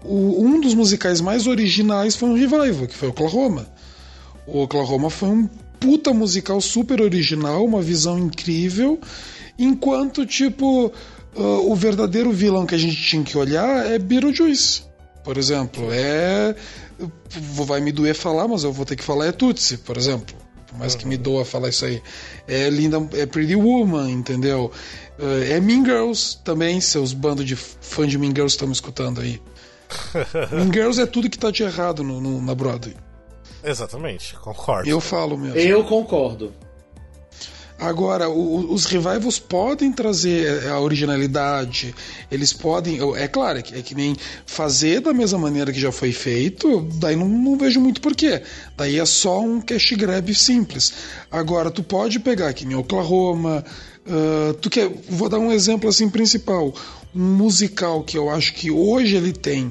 [0.05, 3.67] o, um dos musicais mais originais foi um revival, que foi Oklahoma.
[4.47, 9.01] O Oklahoma foi um puta musical super original, uma visão incrível,
[9.59, 10.93] enquanto, tipo,
[11.37, 14.83] uh, o verdadeiro vilão que a gente tinha que olhar é Beetlejuice,
[15.25, 15.89] por exemplo.
[15.91, 16.55] É.
[17.65, 20.37] Vai me doer falar, mas eu vou ter que falar é Tutsi, por exemplo.
[20.67, 21.23] Por mais que me uhum.
[21.23, 22.01] doa falar isso aí.
[22.47, 24.71] É linda, é Pretty Woman, entendeu?
[25.19, 29.21] Uh, é Mean Girls também, seus bandos de fã de Mean Girls estão me escutando
[29.21, 29.41] aí.
[30.53, 32.97] Mean Girls é tudo que tá de errado no, no, na Broadway.
[33.63, 34.89] Exatamente, concordo.
[34.89, 35.59] Eu falo mesmo.
[35.59, 36.53] Eu concordo.
[37.81, 41.95] Agora, o, os revivals podem trazer a originalidade,
[42.31, 42.99] eles podem.
[43.17, 46.83] É claro, é que, é que, nem fazer da mesma maneira que já foi feito,
[46.97, 48.43] daí não, não vejo muito porquê.
[48.77, 50.93] Daí é só um cash grab simples.
[51.31, 53.65] Agora, tu pode pegar que nem Oklahoma.
[54.07, 56.75] Uh, tu quer, vou dar um exemplo assim principal
[57.15, 59.71] musical que eu acho que hoje ele tem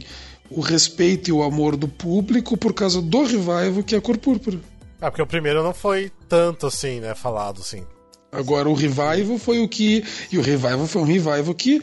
[0.49, 4.17] o respeito e o amor do público por causa do revival que é a Cor
[4.17, 4.59] Púrpura.
[5.01, 7.83] Ah, porque o primeiro não foi tanto assim, né, falado assim.
[8.31, 11.81] Agora o revival foi o que e o revival foi um revival que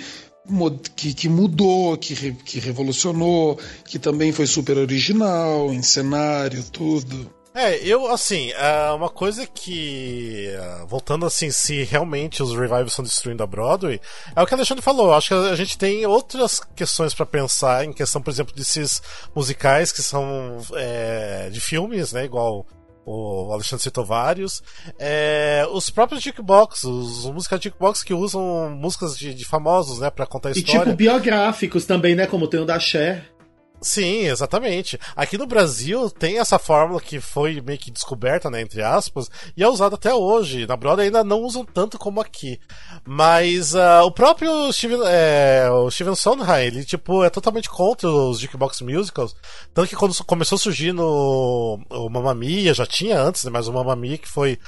[0.94, 7.30] que, que mudou, que, que revolucionou, que também foi super original em cenário, tudo.
[7.56, 10.46] É, eu, assim, é uma coisa que.
[10.48, 13.98] É, voltando assim, se realmente os revivals estão destruindo a Broadway,
[14.36, 15.14] é o que a Alexandre falou.
[15.14, 19.00] Acho que a gente tem outras questões para pensar, em questão, por exemplo, desses
[19.34, 22.26] musicais que são é, de filmes, né?
[22.26, 22.66] Igual
[23.06, 24.62] o Alexandre citou vários.
[24.98, 30.26] É, os próprios jukebox, os, músicas jukebox que usam músicas de, de famosos, né, para
[30.26, 30.80] contar a E história.
[30.80, 32.26] tipo biográficos também, né?
[32.26, 33.35] Como tem o da Cher.
[33.80, 34.98] Sim, exatamente.
[35.14, 39.62] Aqui no Brasil tem essa fórmula que foi meio que descoberta, né, entre aspas, e
[39.62, 40.66] é usada até hoje.
[40.66, 42.58] Na Broadway ainda não usam tanto como aqui.
[43.04, 48.38] Mas ah, o próprio Steven, é, o Steven Sondheim, ele tipo é totalmente contra os
[48.38, 49.36] jukebox musicals,
[49.74, 53.68] tanto que quando começou a surgir no o Mamma Mia, já tinha antes, né, mas
[53.68, 54.58] o Mamma Mia que foi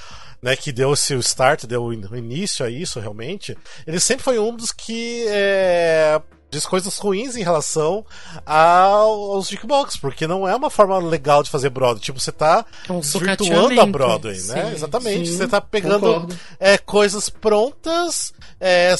[0.41, 4.55] né, que deu esse start, deu o início a isso realmente, ele sempre foi um
[4.55, 8.05] dos que é, diz coisas ruins em relação
[8.45, 12.01] ao- aos jukebox, porque não é uma forma legal de fazer Broadway.
[12.01, 13.85] Tipo, você tá É um desvirtuando a.
[13.85, 14.65] Broadway, né?
[14.67, 15.29] Sim, Exatamente.
[15.29, 16.27] sim, você tá pegando
[16.59, 18.95] é, coisas prontas, é,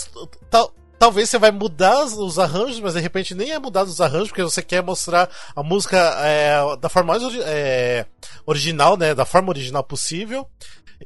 [0.50, 4.28] tal- Talvez você vai mudar os arranjos, mas de repente nem é mudar os arranjos,
[4.28, 8.06] porque você quer mostrar a música é, da forma mais é,
[8.46, 9.16] original, né?
[9.16, 10.46] Da forma original possível.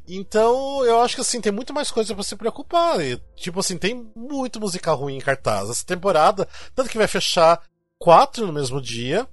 [0.07, 2.99] Então, eu acho que assim, tem muito mais coisa pra se preocupar.
[3.01, 5.69] E, tipo assim, tem muito musical ruim em cartaz.
[5.69, 7.61] Essa temporada, tanto que vai fechar
[7.97, 9.25] quatro no mesmo dia.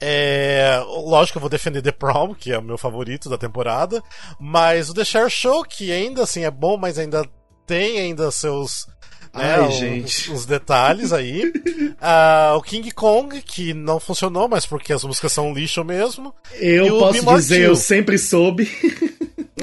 [0.00, 4.02] É, lógico que eu vou defender The Prom, que é o meu favorito da temporada.
[4.40, 7.28] Mas o The Share Show, que ainda assim é bom, mas ainda
[7.66, 8.86] tem ainda seus.
[9.34, 10.32] né, Ai, os- gente.
[10.32, 11.52] Os, detalhes aí.
[12.06, 16.34] Ah, o King Kong, que não funcionou, mas porque as músicas são um lixo mesmo.
[16.52, 18.70] Eu posso dizer, eu sempre soube.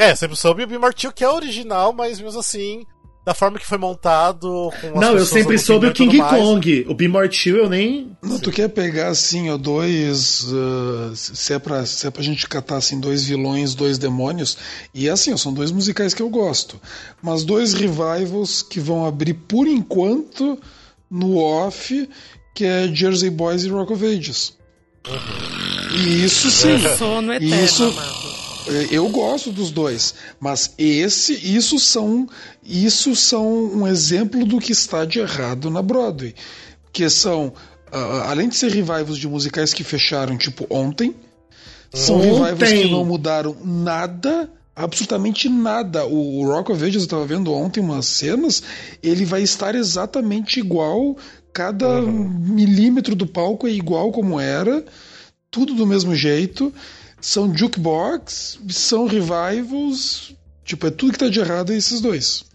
[0.01, 2.85] É, sempre soube o Chill, que é original, mas mesmo assim,
[3.23, 4.71] da forma que foi montado.
[4.81, 6.17] Com as Não, eu sempre soube o King.
[6.17, 6.87] Kong.
[6.89, 8.17] O Chill eu nem.
[8.21, 10.47] Não, tu quer pegar assim, ó, dois.
[10.51, 14.57] ah, se, é pra, se é pra gente catar assim, dois vilões, dois demônios.
[14.91, 16.81] E assim, ó, são dois musicais que eu gosto.
[17.21, 20.57] Mas dois revivals que vão abrir por enquanto
[21.09, 22.09] no off,
[22.55, 24.57] que é Jersey Boys e Rock of Ages.
[25.95, 26.79] E isso sim.
[26.97, 28.50] Sono eterno, Isso- amado.
[28.65, 32.27] Eu gosto dos dois, mas esse, isso são,
[32.63, 36.35] isso são um exemplo do que está de errado na Broadway,
[36.93, 37.53] que são,
[37.91, 41.15] ah, além de ser revivals de musicais que fecharam, tipo ontem,
[41.93, 42.43] são Ontem.
[42.43, 46.05] revivals que não mudaram nada, absolutamente nada.
[46.05, 48.63] O, o Rock of Ages eu estava vendo ontem umas cenas,
[49.03, 51.17] ele vai estar exatamente igual,
[51.51, 54.85] cada milímetro do palco é igual como era,
[55.49, 56.73] tudo do mesmo jeito.
[57.21, 60.33] São jukebox, são revivals.
[60.65, 62.45] Tipo, é tudo que tá de errado é esses dois.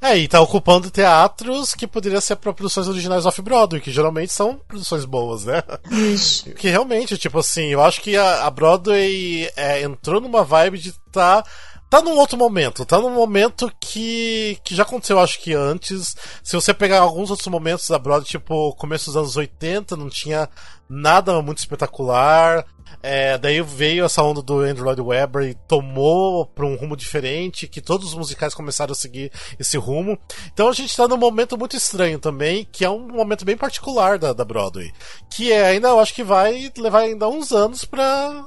[0.00, 4.60] É, e tá ocupando teatros que poderiam ser para produções originais off-Broadway, que geralmente são
[4.68, 5.62] produções boas, né?
[5.90, 6.50] Isso.
[6.60, 10.92] Que realmente, tipo assim, eu acho que a, a Broadway é, entrou numa vibe de
[11.10, 11.44] tá.
[11.88, 16.14] Tá num outro momento, tá num momento que, que já aconteceu, acho que antes.
[16.40, 20.48] Se você pegar alguns outros momentos da Broadway, tipo, começo dos anos 80, não tinha
[20.88, 22.64] nada muito espetacular.
[23.02, 27.66] É, daí veio essa onda do Andrew Lloyd Webber e tomou pra um rumo diferente,
[27.66, 30.18] que todos os musicais começaram a seguir esse rumo.
[30.52, 34.18] Então a gente tá num momento muito estranho também, que é um momento bem particular
[34.18, 34.92] da, da Broadway.
[35.30, 38.44] Que é, ainda eu acho que vai levar ainda uns anos pra,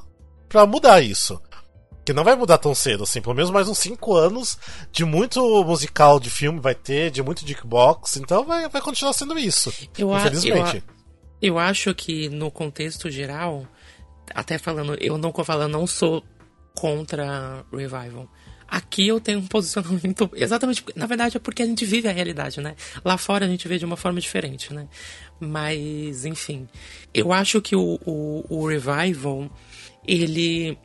[0.48, 1.40] pra mudar isso.
[2.04, 4.58] Que não vai mudar tão cedo, assim, pelo menos mais uns 5 anos
[4.92, 9.38] de muito musical de filme vai ter, de muito jukebox, então vai, vai continuar sendo
[9.38, 9.72] isso.
[9.98, 10.76] Eu, a- infelizmente.
[10.76, 10.94] eu, a-
[11.40, 13.66] eu acho que no contexto geral,
[14.34, 16.24] até falando, eu não falando, não sou
[16.74, 18.28] contra revival.
[18.66, 22.60] Aqui eu tenho um posicionamento exatamente, na verdade é porque a gente vive a realidade,
[22.60, 22.74] né?
[23.04, 24.88] Lá fora a gente vê de uma forma diferente, né?
[25.38, 26.68] Mas, enfim,
[27.12, 29.50] eu acho que o, o, o revival,
[30.06, 30.78] ele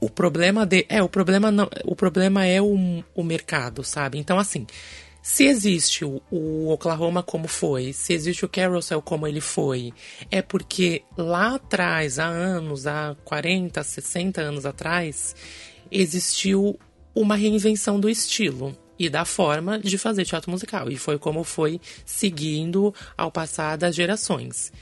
[0.00, 4.36] o problema de é o problema não o problema é o, o mercado sabe então
[4.36, 4.66] assim
[5.22, 9.92] se existe o, Oklahoma como foi se existe o Carousel como ele foi
[10.30, 15.36] é porque lá atrás há anos há 40 60 anos atrás
[15.90, 16.78] existiu
[17.14, 21.80] uma reinvenção do estilo e da forma de fazer teatro musical e foi como foi
[22.04, 24.72] seguindo ao passar das gerações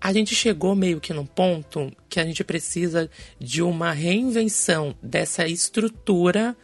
[0.00, 5.46] a gente chegou meio que num ponto que a gente precisa de uma reinvenção dessa
[5.48, 6.56] estrutura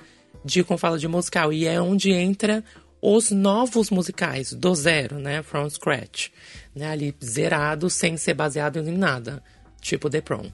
[0.45, 1.53] de, como fala, de musical.
[1.53, 2.63] E é onde entra
[3.07, 5.43] os novos musicais, do zero, né?
[5.43, 6.31] From scratch.
[6.75, 6.87] Né?
[6.87, 9.43] Ali, zerado, sem ser baseado em nada.
[9.79, 10.51] Tipo The Prom.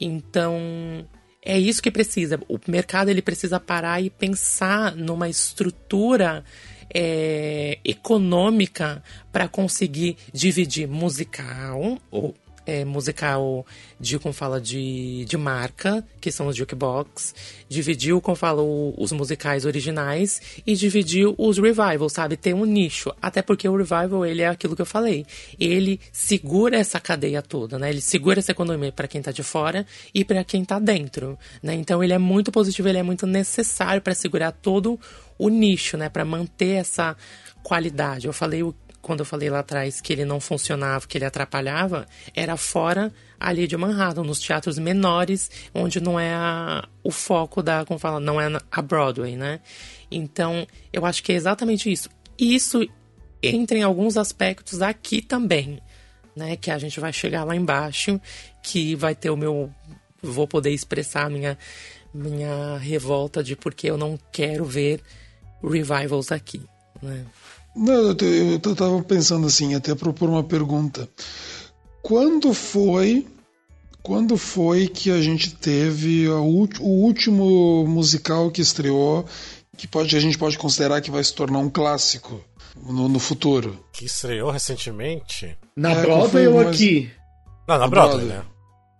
[0.00, 1.06] Então,
[1.40, 2.40] é isso que precisa.
[2.48, 6.44] O mercado, ele precisa parar e pensar numa estrutura
[6.92, 12.34] é, econômica para conseguir dividir musical, ou
[12.66, 13.64] é, musical
[13.98, 17.34] de, como fala, de, de marca, que são os jukebox,
[17.68, 22.36] dividiu, como fala, os musicais originais e dividiu os revivals, sabe?
[22.36, 23.12] Tem um nicho.
[23.22, 25.24] Até porque o revival, ele é aquilo que eu falei.
[25.58, 27.88] Ele segura essa cadeia toda, né?
[27.88, 31.74] Ele segura essa economia para quem tá de fora e para quem tá dentro, né?
[31.74, 34.98] Então ele é muito positivo, ele é muito necessário para segurar todo
[35.38, 36.08] o nicho, né?
[36.08, 37.16] Para manter essa
[37.62, 38.26] qualidade.
[38.26, 38.74] Eu falei o
[39.06, 43.68] quando eu falei lá atrás que ele não funcionava, que ele atrapalhava, era fora ali
[43.68, 48.40] de Manhattan, nos teatros menores, onde não é a, o foco da, como fala, não
[48.40, 49.60] é a Broadway, né?
[50.10, 52.10] Então, eu acho que é exatamente isso.
[52.36, 52.84] Isso
[53.40, 55.80] entra em alguns aspectos aqui também,
[56.34, 56.56] né?
[56.56, 58.20] Que a gente vai chegar lá embaixo,
[58.60, 59.72] que vai ter o meu.
[60.20, 61.56] Vou poder expressar minha,
[62.12, 65.00] minha revolta de porque eu não quero ver
[65.62, 66.60] revivals aqui,
[67.00, 67.24] né?
[67.76, 71.08] Não, eu, eu, eu tava pensando assim, até propor uma pergunta.
[72.02, 73.26] Quando foi
[74.02, 79.26] quando foi que a gente teve a, o último musical que estreou
[79.76, 82.40] que pode, a gente pode considerar que vai se tornar um clássico
[82.76, 83.84] no, no futuro?
[83.92, 85.58] Que estreou recentemente?
[85.76, 87.10] Na é, Broadway ou aqui?
[87.68, 88.46] Não, na Broadway, Broadway,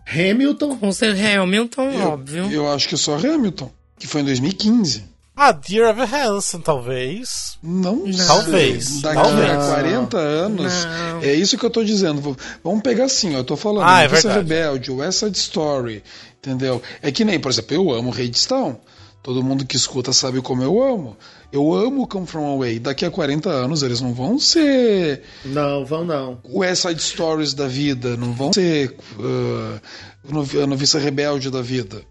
[0.09, 0.31] né?
[0.31, 0.77] Hamilton?
[0.77, 2.51] Com ser Hamilton, eu, óbvio.
[2.51, 5.05] Eu acho que só Hamilton, que foi em 2015.
[5.39, 7.59] Ah, Dear Evan Hansen, talvez.
[7.63, 8.27] Não, não.
[8.27, 9.03] Talvez.
[9.03, 9.51] Daqui talvez.
[9.51, 10.85] a 40 anos.
[10.87, 11.23] Não.
[11.23, 12.35] É isso que eu tô dizendo.
[12.65, 13.87] Vamos pegar assim, ó, eu tô falando.
[13.87, 14.39] Ah, é verdade.
[14.39, 16.03] Rebelde, West Side Story.
[16.39, 16.81] Entendeu?
[17.03, 18.77] É que nem, por exemplo, eu amo Redstone.
[19.23, 21.19] Todo mundo que escuta sabe como eu amo.
[21.53, 22.79] Eu amo Come From Away.
[22.79, 25.23] Daqui a 40 anos eles não vão ser.
[25.45, 26.39] Não, vão não.
[26.49, 28.17] West Side Stories da vida.
[28.17, 28.97] Não vão ser.
[29.19, 32.03] Uh, a noviça rebelde da vida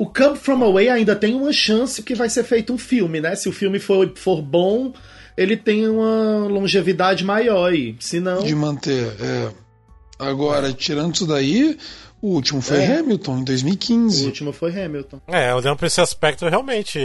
[0.00, 3.36] o Come From Away ainda tem uma chance que vai ser feito um filme, né?
[3.36, 4.94] Se o filme for, for bom,
[5.36, 7.94] ele tem uma longevidade maior aí.
[8.00, 8.42] Se não...
[8.42, 9.50] De manter, é.
[10.18, 11.76] Agora, tirando isso daí,
[12.22, 12.98] o último foi é.
[12.98, 14.24] Hamilton, em 2015.
[14.24, 15.20] O último foi Hamilton.
[15.26, 16.98] É, olhando pra esse aspecto, realmente.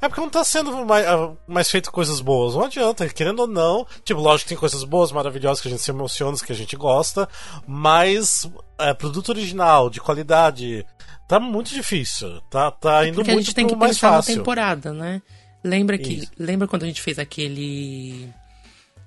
[0.00, 2.54] É porque não tá sendo mais, ah, mais feito coisas boas.
[2.54, 3.86] Não adianta, querendo ou não.
[4.04, 6.76] Tipo, lógico que tem coisas boas, maravilhosas, que a gente se emociona, que a gente
[6.76, 7.28] gosta.
[7.66, 10.86] Mas é, produto original, de qualidade,
[11.28, 12.40] tá muito difícil.
[12.50, 14.32] Tá, tá indo Porque muito a gente tem que mais pensar fácil.
[14.32, 15.20] na temporada, né?
[15.62, 18.28] Lembra que lembra quando a gente fez aquele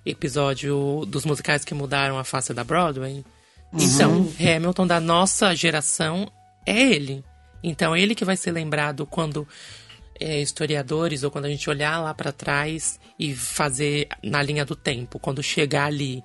[0.06, 3.24] episódio dos musicais que mudaram a face da Broadway?
[3.72, 3.80] Uhum.
[3.82, 6.32] Então, Hamilton da nossa geração
[6.66, 7.24] é ele.
[7.64, 9.48] Então, ele que vai ser lembrado quando
[10.20, 14.76] é, historiadores ou quando a gente olhar lá para trás e fazer na linha do
[14.76, 16.24] tempo, quando chegar ali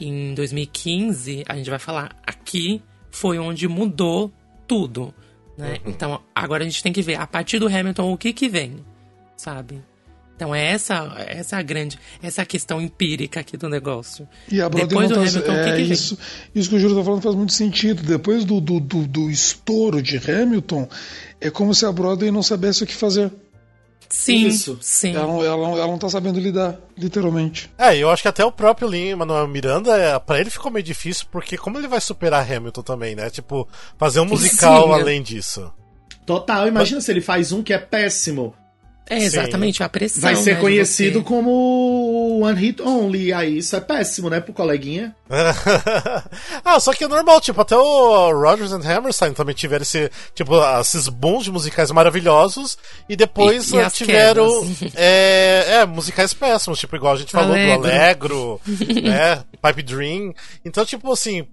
[0.00, 4.32] em 2015, a gente vai falar aqui foi onde mudou
[4.66, 5.12] tudo.
[5.58, 5.80] Né?
[5.84, 5.90] Uhum.
[5.90, 8.84] Então, agora a gente tem que ver, a partir do Hamilton, o que que vem,
[9.36, 9.82] sabe?
[10.40, 14.26] Então, é essa, essa a grande, essa a questão empírica aqui do negócio.
[14.50, 16.50] E a Depois do tá, Hamilton, é, o que, que isso, vem?
[16.54, 18.02] Isso que o Júlio está falando faz muito sentido.
[18.02, 20.88] Depois do, do, do, do estouro de Hamilton,
[21.42, 23.30] é como se a Broadway não soubesse o que fazer.
[24.08, 24.78] Sim, Isso.
[24.80, 25.14] sim.
[25.14, 27.70] Ela, não, ela, ela não tá sabendo lidar, literalmente.
[27.76, 30.82] É, eu acho que até o próprio Lin Manuel Miranda, é, para ele ficou meio
[30.82, 33.28] difícil, porque como ele vai superar Hamilton também, né?
[33.28, 35.70] Tipo, fazer um musical sim, além disso.
[36.24, 37.04] Total, imagina Mas...
[37.04, 38.54] se ele faz um que é péssimo.
[39.10, 39.82] É exatamente Sim.
[39.82, 40.22] a pressão.
[40.22, 43.32] Vai ser né, conhecido como One Hit Only.
[43.32, 45.16] Aí isso é péssimo, né, pro coleguinha.
[46.64, 50.52] ah, só que é normal, tipo, até o Rodgers and Hammerstein também tiveram esse, tipo,
[50.80, 54.48] esses bons de musicais maravilhosos e depois e, e tiveram
[54.94, 57.82] é, é, musicais péssimos, tipo, igual a gente falou Alegro.
[57.82, 58.60] do Alegro,
[59.02, 60.32] né, Pipe Dream.
[60.64, 61.44] Então, tipo assim,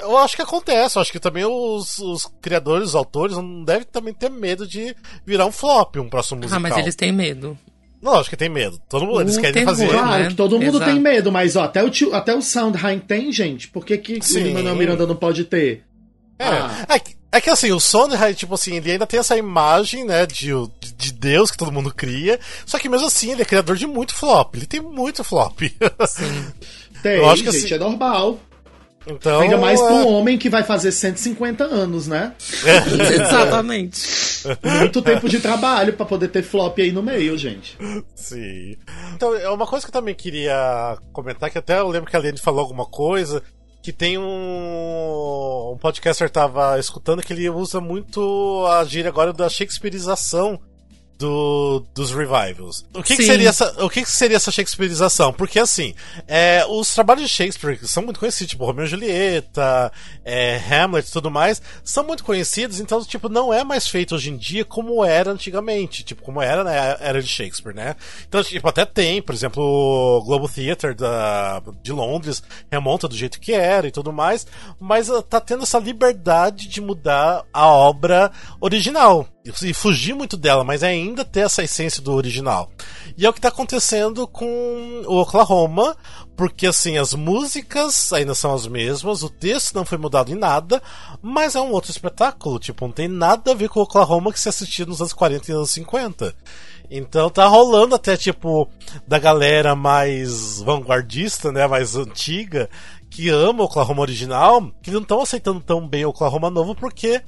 [0.00, 3.86] eu acho que acontece, eu acho que também os, os, criadores, os autores, não devem
[3.90, 6.58] também ter medo de virar um flop, um próximo musical.
[6.58, 7.58] Ah, mas eles têm medo.
[8.00, 8.80] Não, acho que tem medo.
[8.88, 9.88] Todo mundo, eles querem terror, fazer.
[9.88, 10.34] Claro, né?
[10.36, 10.90] todo mundo Exato.
[10.90, 13.68] tem medo, mas ó, até o, tio, até o Soundheim tem, gente.
[13.68, 15.84] Por que, que o Manuel Miranda não pode ter?
[16.38, 16.86] É, ah.
[16.88, 17.00] é,
[17.32, 20.50] é, que assim, o Sondheim, tipo assim, ele ainda tem essa imagem, né, de,
[20.96, 22.38] de Deus que todo mundo cria.
[22.64, 24.54] Só que mesmo assim, ele é criador de muito flop.
[24.54, 25.60] Ele tem muito flop.
[26.06, 26.46] Sim.
[27.02, 28.40] Tem, Eu acho que, gente, assim, é normal.
[29.08, 30.06] Então, Ainda mais para um é.
[30.06, 32.34] homem que vai fazer 150 anos, né?
[32.64, 33.14] É.
[33.14, 34.02] Exatamente.
[34.78, 37.76] Muito tempo de trabalho para poder ter flop aí no meio, gente.
[38.14, 38.76] Sim.
[39.14, 42.20] Então, é uma coisa que eu também queria comentar, que até eu lembro que a
[42.20, 43.42] Lene falou alguma coisa,
[43.82, 49.48] que tem um, um podcaster tava escutando que ele usa muito a gíria agora da
[49.48, 50.60] shakespearização
[51.18, 52.86] do, dos revivals.
[52.94, 55.32] O que, que seria essa, o que, que seria essa Shakespeareização?
[55.32, 55.94] Porque assim,
[56.28, 59.92] é, os trabalhos de Shakespeare são muito conhecidos, tipo Romeo e Julieta,
[60.24, 64.30] é, Hamlet e tudo mais, são muito conhecidos, então, tipo, não é mais feito hoje
[64.30, 67.96] em dia como era antigamente, tipo, como era na era de Shakespeare, né?
[68.28, 73.40] Então, tipo, até tem, por exemplo, o Globo Theatre da, de Londres remonta do jeito
[73.40, 74.46] que era e tudo mais,
[74.78, 78.30] mas ah, tá tendo essa liberdade de mudar a obra
[78.60, 79.26] original
[79.62, 82.70] e fugir muito dela, mas ainda ter essa essência do original.
[83.16, 85.96] E é o que tá acontecendo com o Oklahoma,
[86.36, 90.82] porque assim, as músicas ainda são as mesmas, o texto não foi mudado em nada,
[91.20, 94.40] mas é um outro espetáculo, tipo, não tem nada a ver com o Oklahoma que
[94.40, 96.34] se assistia nos anos 40 e anos 50.
[96.90, 98.66] Então tá rolando até tipo
[99.06, 102.70] da galera mais vanguardista, né, mais antiga,
[103.10, 107.22] que ama o Oklahoma original, que não estão aceitando tão bem o Oklahoma novo porque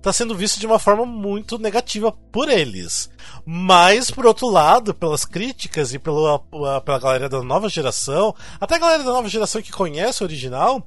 [0.00, 3.10] tá sendo visto de uma forma muito negativa por eles.
[3.44, 8.78] Mas, por outro lado, pelas críticas e pela, pela galera da nova geração, até a
[8.78, 10.86] galera da nova geração que conhece o original,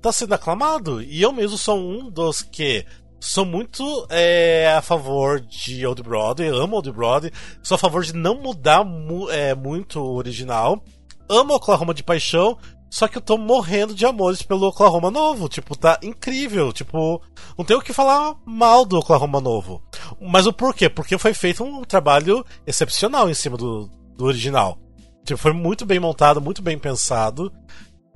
[0.00, 1.02] tá sendo aclamado.
[1.02, 2.84] E eu mesmo sou um dos que
[3.20, 7.32] sou muito é, a favor de Old Broadway, amo Old Broadway,
[7.62, 10.82] sou a favor de não mudar mu é, muito o original.
[11.28, 12.56] Amo Oklahoma de paixão,
[12.90, 15.48] só que eu tô morrendo de amores pelo Oklahoma novo.
[15.48, 16.72] Tipo, tá incrível.
[16.72, 17.20] Tipo,
[17.56, 19.82] não tenho o que falar mal do Oklahoma novo.
[20.20, 20.88] Mas o porquê?
[20.88, 24.78] Porque foi feito um trabalho excepcional em cima do, do original.
[25.24, 27.52] Tipo, foi muito bem montado, muito bem pensado.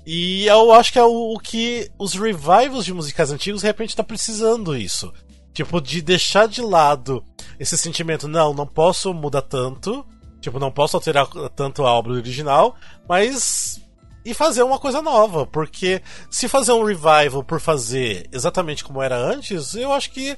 [0.06, 3.94] E eu acho que é o, o que os revivals de musicais antigos de repente
[3.94, 5.12] tá precisando isso.
[5.52, 7.22] Tipo, de deixar de lado
[7.60, 10.04] esse sentimento, não, não posso mudar tanto.
[10.40, 12.74] Tipo, não posso alterar tanto a obra original,
[13.06, 13.80] mas
[14.24, 16.00] e fazer uma coisa nova, porque
[16.30, 20.36] se fazer um revival por fazer exatamente como era antes, eu acho que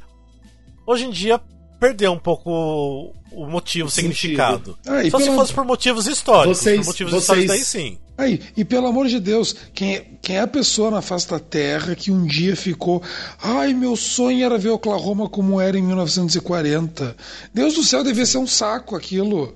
[0.87, 1.41] hoje em dia
[1.79, 4.79] perdeu um pouco o motivo, o significado.
[4.87, 6.59] Ah, Só se fosse por motivos históricos.
[6.59, 7.99] Vocês- por motivos vocês- históricos, daí sim.
[8.17, 11.41] Aí, e pelo amor de Deus, quem é, quem é a pessoa na face da
[11.41, 13.03] Terra que um dia ficou.
[13.43, 17.17] Ai, meu sonho era ver Oklahoma como era em 1940.
[17.53, 19.55] Deus do céu, devia ser um saco aquilo.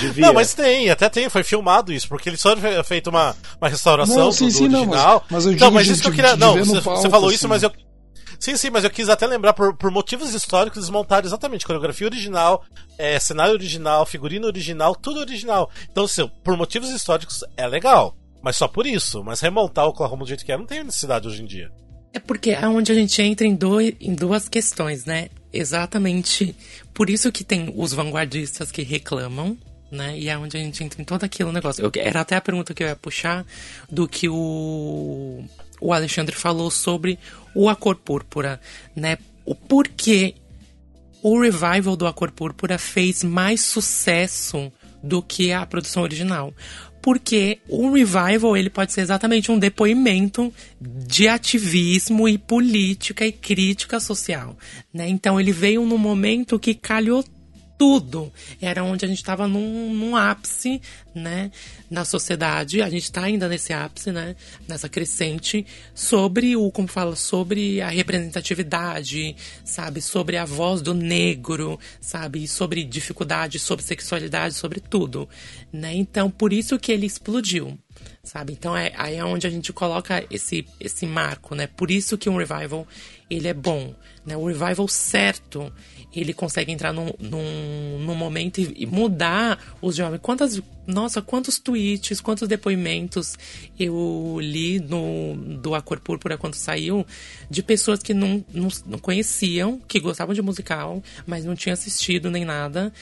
[0.00, 0.26] Devia.
[0.26, 3.68] Não, mas tem, até tem, foi filmado isso, porque eles só fe- feito uma, uma
[3.68, 5.24] restauração Não, do, sim, do sim, não, mas- original.
[5.30, 6.36] mas eu então, digo mas de- isso que eu queria.
[6.36, 7.48] não, você, palco, você falou isso, assim.
[7.48, 7.72] mas eu.
[8.38, 12.06] Sim, sim, mas eu quis até lembrar por, por motivos históricos eles montaram exatamente coreografia
[12.06, 12.64] original,
[12.96, 15.70] é, cenário original, figurino original, tudo original.
[15.90, 19.22] Então, assim, por motivos históricos é legal, mas só por isso.
[19.22, 21.68] Mas remontar o Oklahoma do jeito que é não tem necessidade hoje em dia.
[22.14, 25.28] É porque é onde a gente entra em, dois, em duas questões, né?
[25.52, 26.54] Exatamente
[26.94, 29.56] por isso que tem os vanguardistas que reclamam,
[29.90, 30.16] né?
[30.18, 31.82] E é onde a gente entra em todo aquele negócio.
[31.84, 33.44] Eu- era até a pergunta que eu ia puxar
[33.90, 35.42] do que o,
[35.80, 37.18] o Alexandre falou sobre
[37.54, 38.60] o A Cor Púrpura,
[38.94, 39.18] né?
[39.44, 40.34] O porquê
[41.22, 44.72] o revival do A Cor Púrpura fez mais sucesso
[45.02, 46.54] do que a produção original.
[47.02, 53.98] Porque o revival ele pode ser exatamente um depoimento de ativismo e política e crítica
[53.98, 54.56] social,
[54.92, 55.08] né?
[55.08, 57.24] Então ele veio num momento que calhou
[57.80, 58.30] tudo.
[58.60, 60.82] Era onde a gente estava num, num ápice,
[61.14, 61.50] né,
[61.90, 62.82] na sociedade.
[62.82, 64.36] A gente está ainda nesse ápice, né,
[64.68, 65.64] nessa crescente,
[65.94, 72.84] sobre o, como fala, sobre a representatividade, sabe, sobre a voz do negro, sabe, sobre
[72.84, 75.26] dificuldade, sobre sexualidade, sobre tudo,
[75.72, 75.94] né.
[75.94, 77.78] Então, por isso que ele explodiu.
[78.22, 78.52] Sabe?
[78.52, 81.66] Então é aí é onde a gente coloca esse, esse marco, né?
[81.66, 82.86] Por isso que um revival
[83.28, 84.36] ele é bom, né?
[84.36, 85.72] O revival certo
[86.14, 90.20] ele consegue entrar num, num, num momento e, e mudar os jovens.
[90.20, 93.36] Quantas, nossa, quantos tweets, quantos depoimentos
[93.78, 97.06] eu li no, do A Cor Púrpura quando saiu,
[97.48, 102.30] de pessoas que não, não, não conheciam, que gostavam de musical, mas não tinham assistido
[102.30, 102.92] nem nada,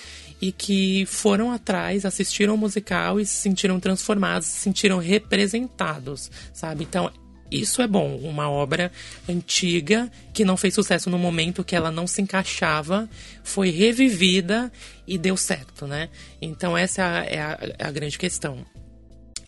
[0.41, 6.85] e que foram atrás, assistiram o musical e se sentiram transformados, se sentiram representados, sabe?
[6.85, 7.11] Então,
[7.51, 8.93] isso é bom, uma obra
[9.29, 13.09] antiga que não fez sucesso no momento que ela não se encaixava,
[13.43, 14.71] foi revivida
[15.07, 16.11] e deu certo, né?
[16.43, 18.67] Então essa é a, é a grande questão.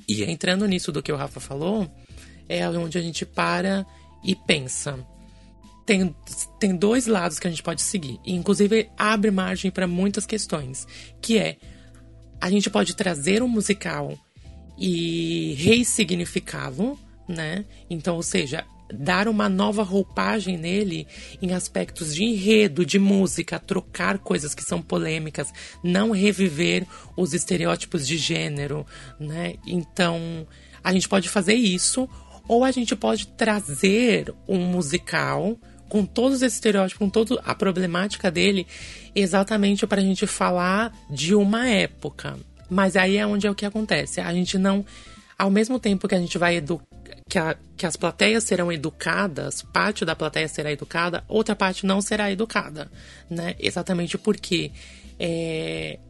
[0.09, 1.91] E entrando nisso do que o Rafa falou,
[2.49, 3.87] é onde a gente para
[4.25, 4.99] e pensa.
[5.87, 6.15] Tem,
[6.59, 10.87] tem dois lados que a gente pode seguir, e inclusive abre margem para muitas questões,
[11.21, 11.57] que é
[12.41, 14.19] a gente pode trazer um musical
[14.79, 16.99] e ressignificá-lo,
[17.31, 17.65] né?
[17.89, 21.07] Então, ou seja, dar uma nova roupagem nele
[21.41, 25.53] em aspectos de enredo, de música, trocar coisas que são polêmicas,
[25.83, 28.87] não reviver os estereótipos de gênero,
[29.19, 29.55] né?
[29.67, 30.47] Então,
[30.83, 32.09] a gente pode fazer isso,
[32.49, 35.57] ou a gente pode trazer um musical
[35.89, 38.67] com todos esses estereótipos, com toda a problemática dele,
[39.15, 42.39] exatamente para a gente falar de uma época.
[42.69, 44.21] Mas aí é onde é o que acontece.
[44.21, 44.87] A gente não.
[45.37, 46.63] Ao mesmo tempo que a gente vai.
[47.31, 52.03] Que, a, que as plateias serão educadas, parte da plateia será educada, outra parte não
[52.03, 52.91] será educada,
[53.31, 53.55] né?
[53.61, 54.73] Exatamente porque
[55.17, 56.01] é,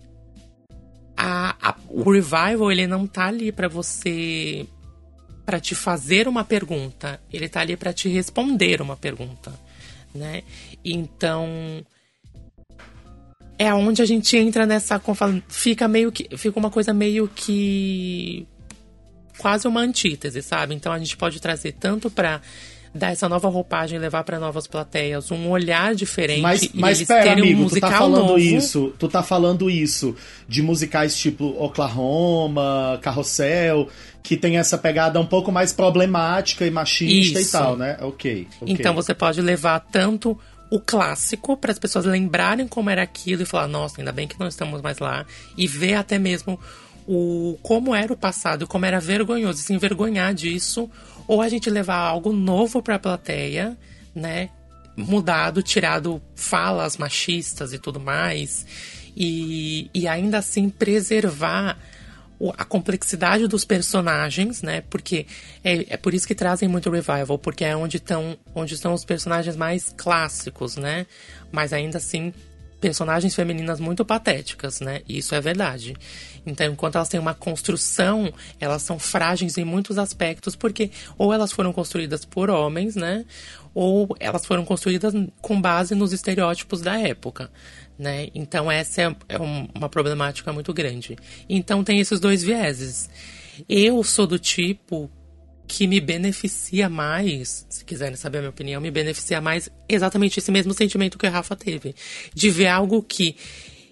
[1.14, 4.66] a, a, o revival ele não tá ali para você
[5.44, 9.52] para te fazer uma pergunta, ele tá ali para te responder uma pergunta,
[10.14, 10.42] né?
[10.82, 11.84] Então
[13.58, 14.98] é onde a gente entra nessa
[15.48, 18.46] fica meio que fica uma coisa meio que
[19.38, 20.74] quase uma antítese, sabe?
[20.74, 22.40] Então a gente pode trazer tanto para
[22.94, 26.40] dar essa nova roupagem, levar para novas plateias, um olhar diferente.
[26.40, 28.38] Mas, mas eles pera, terem amigo, um musical tu tá falando novo.
[28.38, 30.16] isso, tu tá falando isso
[30.48, 33.88] de musicais tipo Oklahoma, Carrossel,
[34.22, 37.48] que tem essa pegada um pouco mais problemática e machista Isso.
[37.48, 37.96] e tal, né?
[38.00, 38.48] Ok.
[38.60, 38.74] ok.
[38.74, 40.38] Então você pode levar tanto
[40.70, 44.38] o clássico para as pessoas lembrarem como era aquilo e falar, nossa, ainda bem que
[44.38, 45.26] não estamos mais lá,
[45.56, 46.58] e ver até mesmo
[47.12, 50.88] o como era o passado, como era vergonhoso, se envergonhar disso,
[51.26, 53.76] ou a gente levar algo novo para a plateia,
[54.14, 54.48] né?
[54.96, 58.64] Mudado, tirado falas machistas e tudo mais,
[59.16, 61.76] e, e ainda assim preservar
[62.56, 64.82] a complexidade dos personagens, né?
[64.88, 65.26] Porque
[65.64, 69.04] é, é por isso que trazem muito revival, porque é onde estão onde estão os
[69.04, 71.06] personagens mais clássicos, né?
[71.50, 72.32] Mas ainda assim
[72.80, 75.02] personagens femininas muito patéticas, né?
[75.08, 75.94] Isso é verdade.
[76.46, 81.52] Então, enquanto elas têm uma construção, elas são frágeis em muitos aspectos, porque ou elas
[81.52, 83.24] foram construídas por homens, né?
[83.74, 87.50] Ou elas foram construídas com base nos estereótipos da época,
[87.98, 88.28] né?
[88.34, 91.16] Então, essa é, é um- uma problemática muito grande.
[91.48, 93.10] Então, tem esses dois vieses.
[93.68, 95.10] Eu sou do tipo
[95.68, 100.72] que me beneficia mais, quiserem saber a minha opinião, me beneficia mais exatamente esse mesmo
[100.72, 101.92] sentimento que a Rafa teve.
[102.32, 103.34] De ver algo que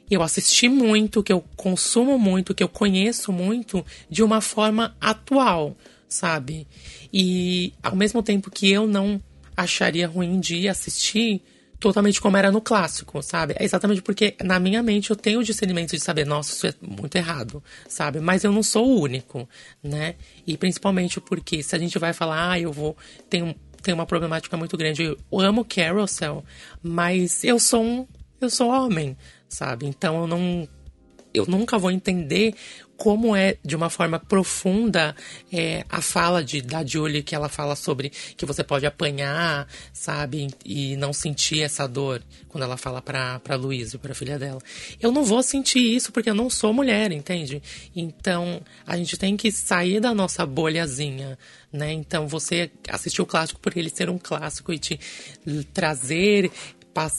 [0.08, 5.76] eu assisti muito, que eu consumo muito, que eu conheço muito, de uma forma atual,
[6.08, 6.66] sabe?
[7.12, 9.20] E ao mesmo tempo que eu não
[9.56, 11.42] acharia ruim de assistir
[11.80, 13.54] totalmente como era no clássico, sabe?
[13.58, 16.74] É exatamente porque na minha mente eu tenho o discernimento de saber, nossa, isso é
[16.80, 18.20] muito errado, sabe?
[18.20, 19.48] Mas eu não sou o único,
[19.82, 20.14] né?
[20.46, 22.96] E principalmente porque se a gente vai falar, ah, eu vou.
[23.28, 25.02] Tem, tem uma problemática muito grande.
[25.04, 26.44] Eu amo Carousel,
[26.82, 28.06] mas eu sou um.
[28.40, 29.16] Eu sou homem,
[29.48, 29.86] sabe?
[29.86, 30.68] Então eu não
[31.34, 32.54] eu nunca vou entender
[32.98, 35.14] como é, de uma forma profunda,
[35.52, 40.48] é, a fala de, da Julie, que ela fala sobre que você pode apanhar, sabe?
[40.64, 44.60] E não sentir essa dor quando ela fala pra, pra Luísa, pra filha dela.
[45.00, 47.62] Eu não vou sentir isso porque eu não sou mulher, entende?
[47.94, 51.38] Então, a gente tem que sair da nossa bolhazinha,
[51.72, 51.92] né?
[51.92, 54.98] Então, você assistir o clássico por ele ser um clássico e te
[55.72, 56.50] trazer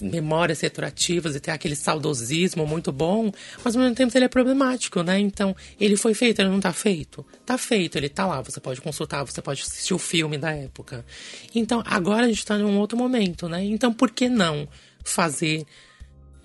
[0.01, 3.31] memórias retroativas e ter aquele saudosismo muito bom,
[3.63, 5.19] mas ao mesmo tempo ele é problemático, né?
[5.19, 7.25] Então, ele foi feito, ele não tá feito?
[7.45, 11.05] Tá feito, ele tá lá, você pode consultar, você pode assistir o filme da época.
[11.53, 13.63] Então, agora a gente tá num outro momento, né?
[13.63, 14.67] Então, por que não
[15.03, 15.65] fazer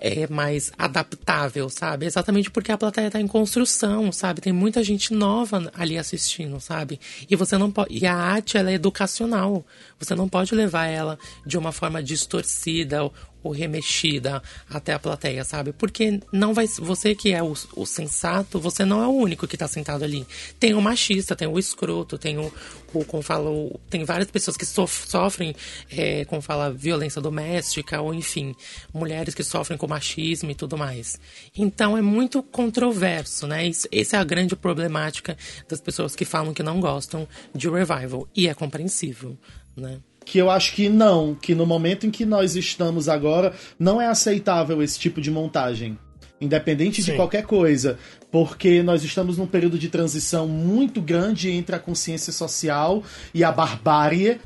[0.06, 2.04] é mais adaptável, sabe?
[2.04, 4.42] Exatamente porque a plateia tá em construção, sabe?
[4.42, 7.00] Tem muita gente nova ali assistindo, sabe?
[7.28, 7.96] E você não pode.
[7.96, 9.64] E a arte ela é educacional.
[9.98, 13.10] Você não pode levar ela de uma forma distorcida
[13.44, 15.72] ou, remexida até a plateia, sabe?
[15.72, 16.66] Porque não vai.
[16.66, 20.26] Você que é o, o sensato, você não é o único que tá sentado ali.
[20.58, 22.52] Tem o machista, tem o escroto, tem o,
[22.92, 23.50] o como fala,
[23.88, 25.54] tem várias pessoas que sof- sofrem,
[25.90, 28.54] é, como fala, violência doméstica, ou enfim,
[28.92, 31.18] mulheres que sofrem com machismo e tudo mais.
[31.56, 33.66] Então é muito controverso, né?
[33.66, 35.36] Isso, essa é a grande problemática
[35.68, 38.28] das pessoas que falam que não gostam de revival.
[38.34, 39.36] E é compreensível,
[39.76, 40.00] né?
[40.24, 44.06] Que eu acho que não, que no momento em que nós estamos agora, não é
[44.06, 45.98] aceitável esse tipo de montagem.
[46.40, 47.16] Independente de Sim.
[47.16, 47.98] qualquer coisa.
[48.30, 53.02] Porque nós estamos num período de transição muito grande entre a consciência social
[53.32, 54.40] e a barbárie.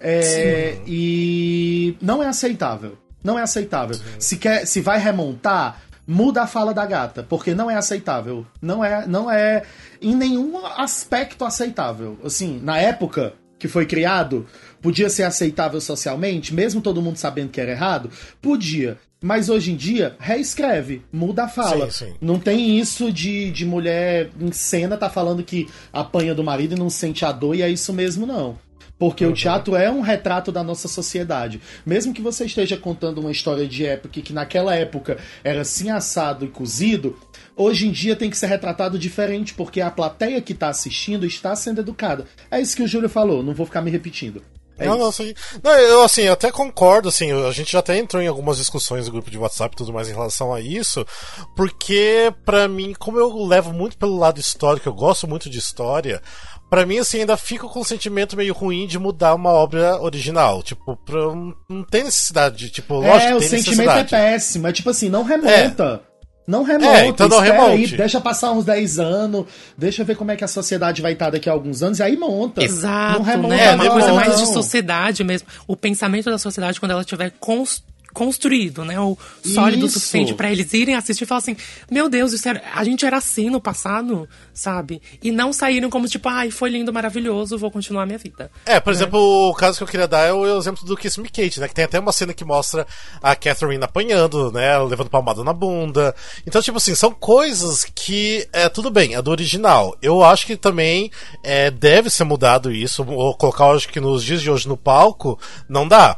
[0.00, 2.98] É, e não é aceitável.
[3.22, 3.98] Não é aceitável.
[4.18, 8.46] Se, quer, se vai remontar, muda a fala da gata, porque não é aceitável.
[8.60, 9.62] Não é, não é
[10.00, 12.18] em nenhum aspecto aceitável.
[12.22, 14.46] Assim, na época que foi criado,
[14.84, 18.10] podia ser aceitável socialmente, mesmo todo mundo sabendo que era errado?
[18.42, 18.98] Podia.
[19.18, 21.90] Mas hoje em dia, reescreve, muda a fala.
[21.90, 22.14] Sim, sim.
[22.20, 26.78] Não tem isso de, de mulher em cena tá falando que apanha do marido e
[26.78, 28.58] não sente a dor, e é isso mesmo, não.
[28.98, 31.62] Porque o teatro é um retrato da nossa sociedade.
[31.86, 36.44] Mesmo que você esteja contando uma história de época que naquela época era assim assado
[36.44, 37.18] e cozido,
[37.56, 41.56] hoje em dia tem que ser retratado diferente, porque a plateia que está assistindo está
[41.56, 42.26] sendo educada.
[42.50, 44.42] É isso que o Júlio falou, não vou ficar me repetindo.
[44.78, 45.34] É não, não, sim.
[45.62, 49.06] Não, eu assim, eu até concordo, assim, a gente já até entrou em algumas discussões
[49.06, 51.06] no grupo de WhatsApp e tudo mais em relação a isso,
[51.54, 56.20] porque pra mim, como eu levo muito pelo lado histórico, eu gosto muito de história,
[56.68, 60.62] pra mim, assim, ainda fico com um sentimento meio ruim de mudar uma obra original.
[60.62, 61.20] Tipo, pra,
[61.68, 64.66] não tem necessidade, de, tipo, lógico é, o sentimento é péssimo.
[64.66, 66.02] É tipo assim, não remonta.
[66.46, 67.96] Não remonta, É, então não espera aí, remonte.
[67.96, 69.46] deixa passar uns 10 anos,
[69.78, 72.16] deixa ver como é que a sociedade vai estar daqui a alguns anos, e aí
[72.18, 72.62] monta.
[72.62, 73.64] Exato, não remonta, né?
[73.64, 74.16] É uma não, coisa não.
[74.16, 75.48] mais de sociedade mesmo.
[75.66, 77.82] O pensamento da sociedade quando ela tiver cons-
[78.14, 78.98] construído, né?
[78.98, 81.56] O sólido o suficiente pra eles irem assistir e falar assim:
[81.90, 85.02] Meu Deus, isso era- a gente era assim no passado, sabe?
[85.22, 88.50] E não saíram como tipo, ai, foi lindo, maravilhoso, vou continuar a minha vida.
[88.64, 89.18] É, por exemplo,
[89.50, 91.68] o caso que eu queria dar é o exemplo do Kiss Me Kate, né?
[91.68, 92.86] Que tem até uma cena que mostra
[93.22, 94.78] a Catherine apanhando, né?
[94.78, 96.14] Levando palmada na bunda.
[96.46, 99.96] Então, tipo assim, são coisas que, é, tudo bem, é do original.
[100.00, 101.10] Eu acho que também
[101.42, 105.38] é, deve ser mudado isso, ou colocar, acho que nos dias de hoje no palco,
[105.68, 106.16] não dá.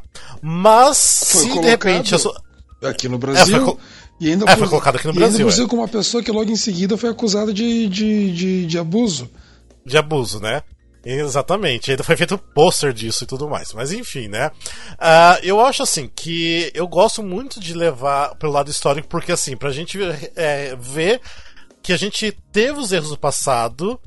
[0.49, 2.13] Mas, Foi se de repente...
[2.13, 2.35] eu sou-
[2.85, 3.57] aqui no Brasil.
[3.57, 3.77] É, foi
[4.21, 5.69] E ainda É, foi colocado aqui no e ainda Brasil, por cima é.
[5.71, 9.29] com uma pessoa que logo em seguida foi acusada de, de, de, de abuso.
[9.85, 10.63] de abuso, né?
[11.05, 11.91] Exatamente.
[11.91, 13.73] Ainda foi feito pôster disso e tudo mais.
[13.73, 14.51] Mas enfim, né?
[14.99, 19.57] Ah, eu acho assim que eu gosto muito de levar pelo lado histórico, porque assim,
[19.57, 19.99] pra gente
[20.37, 21.21] é, ver
[21.83, 24.01] que a gente teve os erros do passado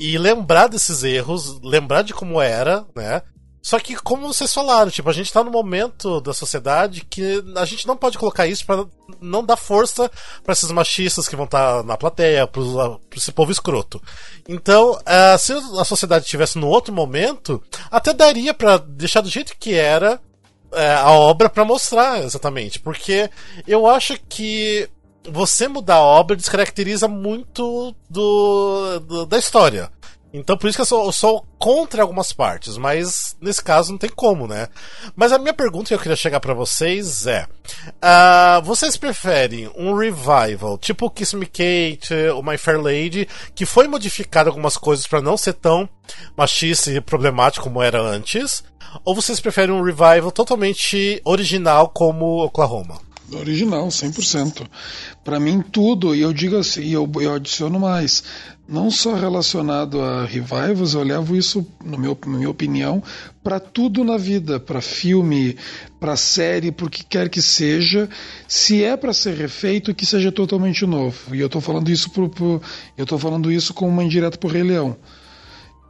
[0.00, 3.20] e lembrar desses erros, lembrar de como era, né?
[3.60, 7.64] Só que, como vocês falaram, tipo, a gente tá num momento da sociedade que a
[7.64, 8.86] gente não pode colocar isso pra
[9.20, 10.10] não dar força
[10.44, 12.64] pra esses machistas que vão estar na plateia, pro,
[13.10, 14.00] pro esse povo escroto.
[14.48, 19.54] Então, ah, se a sociedade estivesse num outro momento, até daria pra deixar do jeito
[19.58, 20.20] que era
[20.72, 22.78] é, a obra pra mostrar exatamente.
[22.78, 23.28] Porque
[23.66, 24.88] eu acho que
[25.30, 29.90] você mudar a obra descaracteriza muito do, do- da história.
[30.38, 33.98] Então por isso que eu sou, eu sou contra algumas partes, mas nesse caso não
[33.98, 34.68] tem como, né?
[35.14, 37.46] Mas a minha pergunta que eu queria chegar pra vocês é:
[38.00, 43.88] ah, vocês preferem um revival tipo Kiss Me Kate ou My Fair Lady, que foi
[43.88, 45.88] modificado algumas coisas pra não ser tão
[46.36, 48.62] machista e problemático como era antes?
[49.04, 53.07] Ou vocês preferem um revival totalmente original como Oklahoma?
[53.32, 54.66] Original, 100%.
[55.24, 58.24] Pra mim, tudo, e eu digo assim, e eu, eu adiciono mais,
[58.68, 63.02] não só relacionado a revivals, eu levo isso, no meu, na minha opinião,
[63.42, 65.56] pra tudo na vida, pra filme,
[66.00, 68.08] pra série, por que quer que seja.
[68.46, 71.34] Se é pra ser refeito, que seja totalmente novo.
[71.34, 72.62] E eu tô falando isso pro, pro-
[72.96, 74.96] eu tô falando isso com uma indireta pro Rei Leão.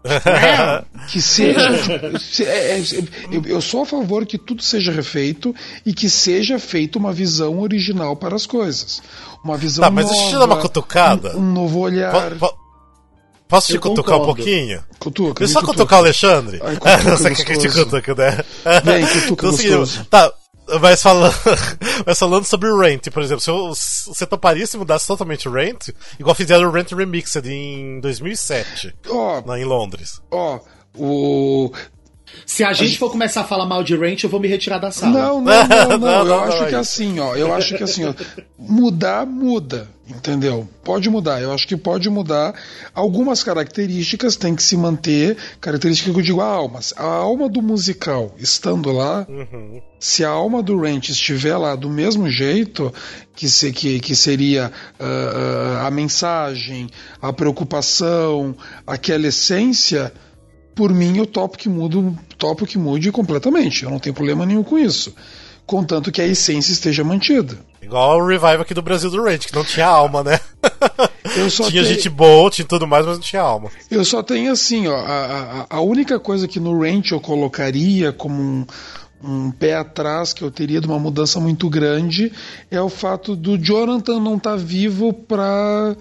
[1.09, 2.19] Que seja.
[2.19, 2.83] se- é- é-
[3.31, 5.55] eu, eu sou a favor que tudo seja refeito
[5.87, 9.01] e que seja feita uma visão original para as coisas.
[9.45, 10.15] Uma visão Tá, mas nova.
[10.17, 11.37] deixa eu te dar uma cutucada.
[11.37, 12.13] Um, um novo olhar.
[12.33, 12.59] Po- po-
[13.49, 14.37] Posso te Eu cutucar um concordo.
[14.43, 14.85] pouquinho?
[14.99, 16.61] Cutuca, Deixa só cutucar o Alexandre.
[16.63, 18.45] Ai, cutuca, Você quer que eu te cutuque, né?
[18.85, 20.05] Vem, cutuca Então, assim.
[20.11, 20.31] Tá,
[20.81, 21.35] mas falando,
[22.07, 23.69] mas falando sobre o Rent, por exemplo, se eu-
[24.15, 25.89] você toparia se mudasse totalmente o Rent,
[26.19, 30.21] igual fizeram o Rent Remixed em 2007, Ó, lá em Londres.
[30.31, 30.59] ó,
[30.97, 31.71] o.
[32.47, 34.91] Se a gente for começar a falar mal de Ranch, eu vou me retirar da
[34.91, 35.13] sala.
[35.13, 35.99] Não, não, não, não.
[35.99, 36.93] Não, Eu não, acho não, que é é isso.
[37.03, 37.37] assim, ó.
[37.37, 38.15] Eu acho que assim, ó.
[38.59, 39.89] Mudar, muda.
[40.09, 40.67] Entendeu?
[40.83, 41.43] Pode mudar.
[41.43, 42.55] Eu acho que pode mudar.
[42.95, 45.37] Algumas características têm que se manter.
[45.61, 46.81] Característica que eu digo a alma.
[46.97, 49.27] A alma do musical estando lá.
[50.01, 52.93] Se a alma do Ranch estiver lá do mesmo jeito,
[53.37, 56.89] que, se, que, que seria ah, a mensagem,
[57.21, 58.57] a preocupação,
[58.87, 60.11] aquela essência,
[60.79, 63.83] por mim eu topo que mudo, topo que mude completamente.
[63.83, 65.13] Eu não tenho problema nenhum com isso.
[65.67, 67.59] Contanto que a essência esteja mantida.
[67.83, 70.39] Igual o revival aqui do Brasil do Rent, que não tinha alma, né?
[71.35, 73.71] Tinha tenho- gente boa, tinha tudo mais, mas não tinha alma.
[73.91, 78.13] Eu só tenho assim, ó, a, a, a única coisa que no Ranch eu colocaria
[78.13, 78.67] como um,
[79.23, 82.33] um pé atrás que eu teria de uma mudança muito grande
[82.71, 85.95] é o fato do Jonathan não estar vivo pra.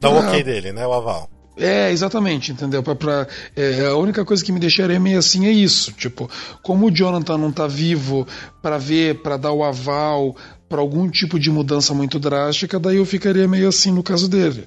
[0.00, 0.86] Dá o ok dele, né?
[0.86, 1.30] O aval.
[1.58, 2.82] É, exatamente, entendeu?
[2.82, 3.26] Pra, pra-
[3.56, 5.90] é, a única coisa que me deixaria meio assim é isso.
[5.92, 6.30] Tipo,
[6.62, 8.26] como o Jonathan não tá vivo
[8.60, 10.36] pra ver, pra dar o aval
[10.68, 14.66] pra algum tipo de mudança muito drástica, daí eu ficaria meio assim no caso dele.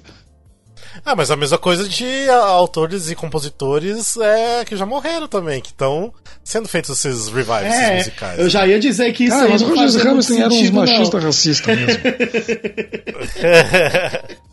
[1.04, 5.68] Ah, mas a mesma coisa de autores e compositores é, que já morreram também, que
[5.68, 6.12] estão
[6.42, 8.38] sendo feitos esses revivals esses É, musicais.
[8.40, 10.72] eu já ia dizer que isso Ah, aí mas o não Roger Hamilton era não.
[10.72, 12.00] machistas racistas mesmo.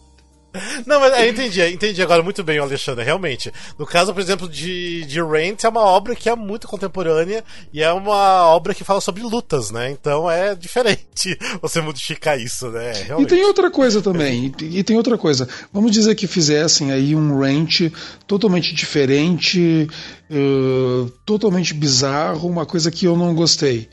[0.85, 3.51] Não, mas eu entendi, eu entendi agora muito bem, Alexandre, realmente.
[3.77, 7.81] No caso, por exemplo, de, de Rent, é uma obra que é muito contemporânea e
[7.81, 9.91] é uma obra que fala sobre lutas, né?
[9.91, 13.01] Então é diferente você modificar isso, né?
[13.01, 13.29] E Realmente.
[13.29, 15.47] tem outra coisa também, e, e tem outra coisa.
[15.71, 17.91] Vamos dizer que fizessem aí um rant
[18.25, 19.87] totalmente diferente,
[20.29, 23.89] uh, totalmente bizarro, uma coisa que eu não gostei.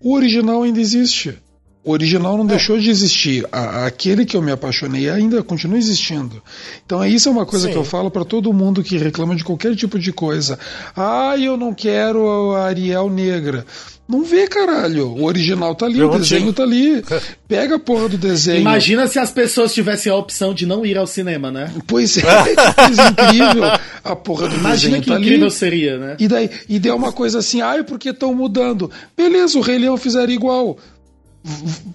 [0.00, 1.38] O original ainda existe.
[1.82, 3.46] O original não deixou de existir.
[3.50, 6.42] A- aquele que eu me apaixonei ainda continua existindo.
[6.84, 7.72] Então isso é uma coisa Sim.
[7.72, 10.58] que eu falo para todo mundo que reclama de qualquer tipo de coisa.
[10.94, 13.64] Ah, eu não quero a Ariel negra.
[14.06, 15.06] Não vê, caralho.
[15.08, 17.02] O original tá ali, Eu o desenho tá ali.
[17.48, 18.60] Pega a porra do desenho.
[18.60, 21.72] Imagina se as pessoas tivessem a opção de não ir ao cinema, né?
[21.86, 22.22] Pois é,
[22.84, 23.64] que incrível.
[24.04, 25.54] A porra do Imagina desenho que tá incrível ali.
[25.54, 26.16] seria, né?
[26.18, 28.90] E daí, e deu uma coisa assim, ai, porque estão mudando.
[29.16, 30.76] Beleza, o Rei Leão fizeram igual.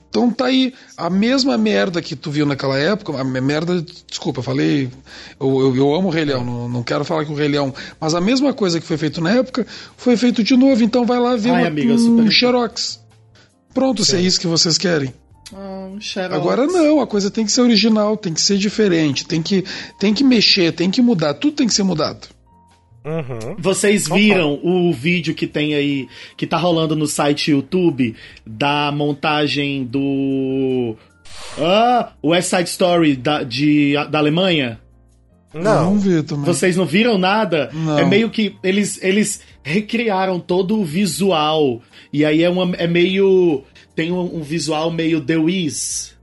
[0.10, 4.40] Então tá aí, a mesma merda que tu viu naquela época, a me- merda, desculpa,
[4.40, 4.90] eu falei,
[5.40, 7.74] eu, eu, eu amo o Rei Leão, não, não quero falar que o Rei Leão,
[8.00, 9.66] mas a mesma coisa que foi feito na época,
[9.98, 13.00] foi feito de novo, então vai lá ver Ai, uma- amiga, um Xerox.
[13.74, 15.14] Pronto, se é isso que vocês querem.
[15.54, 16.00] Ah, um.
[16.34, 19.64] Agora não, a coisa tem que ser original, tem que ser diferente, tem que,
[20.00, 22.28] tem que mexer, tem que mudar, tudo tem que ser mudado.
[23.06, 23.56] Uhum.
[23.60, 29.84] Vocês viram o vídeo que tem aí, que tá rolando no site YouTube, da montagem
[29.86, 30.96] do.
[31.60, 34.80] Ah, West Side Story da, de, da Alemanha?
[35.54, 35.86] Não.
[35.86, 36.46] Vamos ver também.
[36.46, 37.70] Vocês não viram nada?
[37.72, 38.00] Não.
[38.00, 41.82] É meio que eles, eles recriaram todo o visual.
[42.12, 43.64] E aí é, uma, é meio.
[43.96, 46.18] Tem um, um visual meio The Wiz.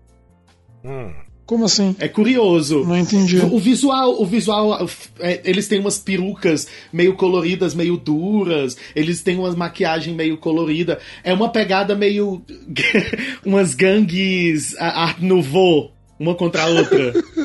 [0.85, 1.13] Hum.
[1.53, 1.95] Como assim?
[1.99, 2.83] É curioso.
[2.83, 3.37] Não entendi.
[3.37, 4.89] O visual, o visual,
[5.21, 8.75] é, eles têm umas perucas meio coloridas, meio duras.
[8.97, 10.99] Eles têm umas maquiagem meio colorida.
[11.23, 12.41] É uma pegada meio
[13.45, 17.13] umas gangues Art Nouveau, uma contra a outra.
[17.13, 17.13] Eu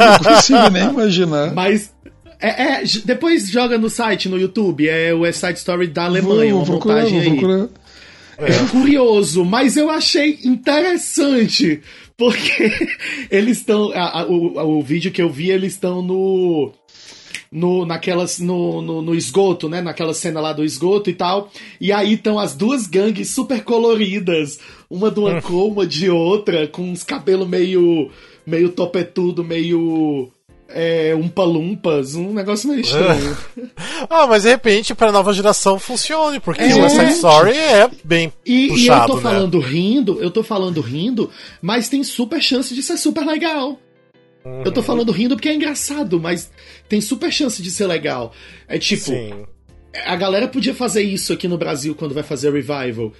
[0.00, 1.52] não consigo nem imaginar.
[1.52, 1.92] Mas
[2.40, 6.62] é, é, depois joga no site, no YouTube, é o Side Story da Alemanha, vou,
[6.62, 7.36] uma procurar, montagem aí.
[7.36, 7.68] procurar.
[8.38, 11.82] É curioso, mas eu achei interessante.
[12.18, 12.50] Porque
[13.30, 13.92] eles estão.
[14.28, 16.72] O, o vídeo que eu vi, eles estão no.
[17.50, 19.80] No, naquelas, no, no, no esgoto, né?
[19.80, 21.50] Naquela cena lá do esgoto e tal.
[21.80, 24.58] E aí estão as duas gangues super coloridas.
[24.90, 28.10] Uma de uma cor, uma de outra, com uns cabelos meio.
[28.44, 30.30] meio topetudo, meio.
[30.70, 33.36] É, umpa-lumpas, um negócio meio estranho.
[34.10, 36.74] Ah, mas de repente pra nova geração funcione, porque É.
[36.74, 39.22] o West Side Story é bem E, e eu puxado, tô né?
[39.22, 43.78] falando rindo, eu tô falando rindo, mas tem super chance de ser super legal.
[44.44, 44.62] Eu Uhum.
[44.72, 46.50] tô falando rindo porque é engraçado, mas
[46.88, 48.32] tem super chance de ser legal.
[48.68, 49.32] É tipo, Sim.
[50.06, 53.12] a galera podia fazer isso aqui no Brasil quando vai fazer revival.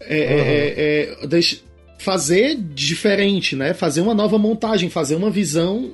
[0.00, 1.58] É, é, é, é, deixa-
[1.98, 3.72] fazer diferente, né?
[3.74, 5.92] Fazer uma nova montagem, fazer uma visão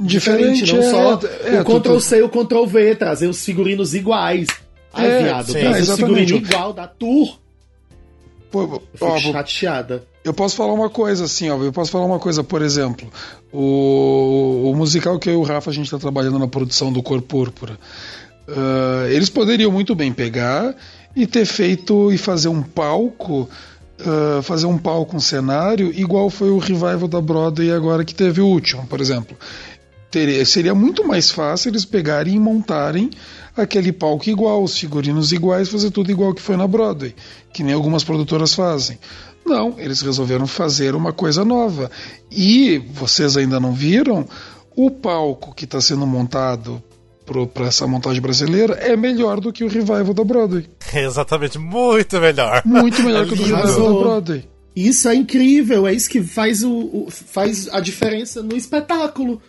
[0.00, 3.26] diferente, Diferente, não é, só é, o tu- Ctrl C e o Ctrl V, trazer
[3.28, 4.46] os figurinos iguais.
[4.92, 6.18] Ai, É, viado, sim, trazer os exatamente.
[6.26, 7.38] figurinos igual da tour.
[8.50, 10.02] Pô, ó, chateada.
[10.24, 11.62] eu posso falar uma coisa assim, ó.
[11.62, 13.06] Eu posso falar uma coisa, por exemplo,
[13.52, 17.00] o, o musical que eu e o Rafa a gente está trabalhando na produção do
[17.02, 17.78] Cor Púrpura.
[18.48, 20.74] ah, eles poderiam muito bem pegar
[21.14, 23.48] e ter feito e fazer um palco,
[24.00, 28.40] ah, fazer um palco, um cenário, igual foi o revival da Broadway agora que teve
[28.40, 29.36] o último, por exemplo.
[30.10, 33.10] Teria, seria muito mais fácil eles pegarem e montarem
[33.56, 37.14] aquele palco igual, os figurinos iguais, fazer tudo igual que foi na Broadway,
[37.52, 38.98] que nem algumas produtoras fazem.
[39.46, 41.90] Não, eles resolveram fazer uma coisa nova.
[42.30, 44.26] E vocês ainda não viram,
[44.76, 46.82] o palco que está sendo montado
[47.54, 50.66] para essa montagem brasileira é melhor do que o revival da Broadway.
[50.92, 52.62] Exatamente, muito melhor.
[52.64, 54.44] Muito melhor que o revival da Broadway.
[54.74, 59.40] Isso é incrível, é isso que faz, o, o- faz a diferença no espetáculo.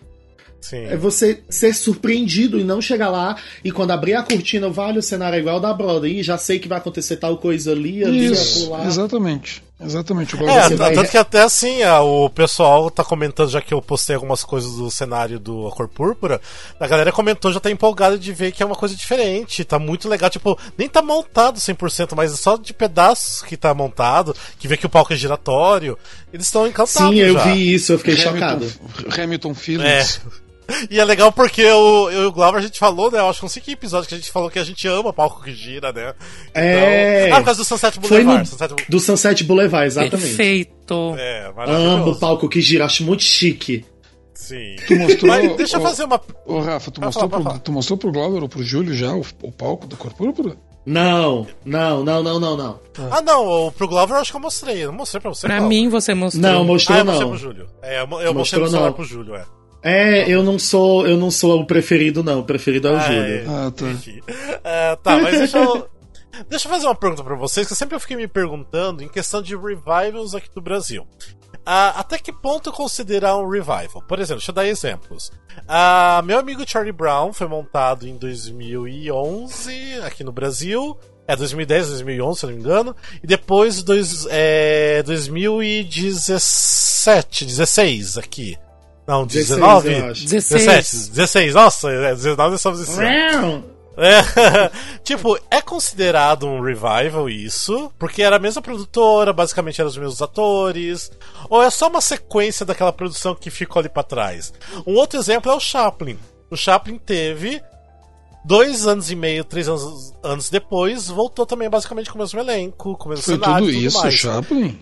[0.62, 0.86] Sim.
[0.86, 5.02] É você ser surpreendido e não chegar lá e quando abrir a cortina, vale o
[5.02, 8.26] cenário é igual da Broadway, e já sei que vai acontecer tal coisa ali, ali,
[8.32, 8.86] Isso, acolá.
[8.86, 9.64] exatamente.
[9.84, 10.36] Exatamente.
[10.36, 14.16] igual É, vai- tanto que até assim, o pessoal tá comentando, já que eu postei
[14.16, 16.40] algumas coisas do cenário do A Cor Púrpura,
[16.80, 20.08] a galera comentou, já tá empolgada de ver que é uma coisa diferente, tá muito
[20.08, 24.78] legal, tipo, nem tá montado 100%, mas só de pedaços que tá montado, que vê
[24.78, 25.98] que o palco é giratório,
[26.32, 27.44] eles estão encantados Sim, eu já.
[27.46, 28.66] vi isso, eu fiquei chocado.
[29.10, 30.06] Hamilton, Hamilton É.
[30.90, 33.20] E é legal porque eu, eu e o Glauber a gente falou, né?
[33.20, 35.12] Eu acho que não sei que episódio que a gente falou que a gente ama
[35.14, 36.14] palco que gira, né?
[36.54, 37.26] É.
[37.26, 37.38] Então...
[37.38, 38.40] Ah, por causa do Sunset Boulevard.
[38.40, 40.28] no, Sunset do Sunset Boulevard, exatamente.
[40.28, 41.16] Perfeito.
[41.18, 41.88] É, maravilhoso.
[41.88, 43.86] Amo o palco que gira, acho muito chique.
[44.34, 44.76] Sim.
[44.88, 46.20] Tu mostrou, Mas deixa eu fazer uma.
[46.46, 49.14] Ô, Rafa, tu Vai mostrou, falar, pro, tu mostrou pro Glauber ou pro Júlio já
[49.14, 50.58] o, o palco do Cor Púrpura?
[50.84, 52.80] Não, não, não, não, não, não.
[53.12, 54.84] Ah, não, o pro Glover eu acho que eu mostrei.
[54.84, 55.46] Eu não mostrei pra você.
[55.46, 56.42] Pra mim, você mostrou.
[56.42, 57.30] Não, Ah, mostrou eu mostrei não.
[57.30, 57.68] pro Júlio.
[57.84, 59.46] É, eu, eu mostrei pro Júlio, é.
[59.84, 63.00] É, eu não sou, eu não sou o preferido não, o preferido é o Ah,
[63.00, 63.50] Júlio.
[63.50, 63.86] Ah, tá.
[64.64, 65.90] É, tá, mas deixa eu.
[66.50, 69.42] Deixa eu fazer uma pergunta pra vocês, que eu sempre fiquei me perguntando em questão
[69.42, 71.06] de revivals aqui do Brasil.
[71.66, 74.02] Ah, até que ponto considerar um revival?
[74.08, 75.30] Por exemplo, deixa eu dar exemplos.
[75.68, 80.98] Ah, meu amigo Charlie Brown foi montado em 2011 aqui no Brasil.
[81.28, 82.96] É 2010, 2011, se eu não me engano.
[83.22, 88.58] E depois dois, é, 2017, 16 aqui.
[89.12, 89.94] Não, 16, 19?
[89.94, 90.24] eu acho.
[90.24, 90.66] 16.
[90.66, 93.66] 17, 16, nossa, é, 19 estamos esse ano.
[93.98, 94.22] É,
[95.04, 97.92] tipo, é considerado um revival isso?
[98.00, 101.12] Porque era a mesma produtora, basicamente eram os mesmos atores?
[101.50, 104.54] Ou é só uma sequência daquela produção que ficou ali pra trás?
[104.88, 106.18] Um outro exemplo é o Chaplin.
[106.50, 107.62] O Chaplin teve
[108.46, 112.98] dois anos e meio, três anos, anos depois, voltou também basicamente com o mesmo elenco,
[112.98, 114.14] com o mesmo Foi cenário tudo tudo isso, mais.
[114.14, 114.80] Chaplin?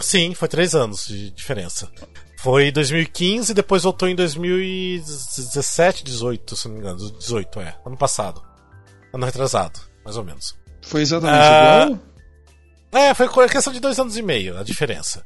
[0.00, 1.90] Sim, foi três anos de diferença.
[2.46, 7.10] Foi em 2015 depois voltou em 2017, 18, se não me engano.
[7.18, 7.74] 18, é.
[7.84, 8.40] Ano passado.
[9.12, 10.54] Ano retrasado, mais ou menos.
[10.82, 11.98] Foi exatamente Ah, igual?
[12.92, 15.24] É, foi co- questão de dois anos e meio a diferença.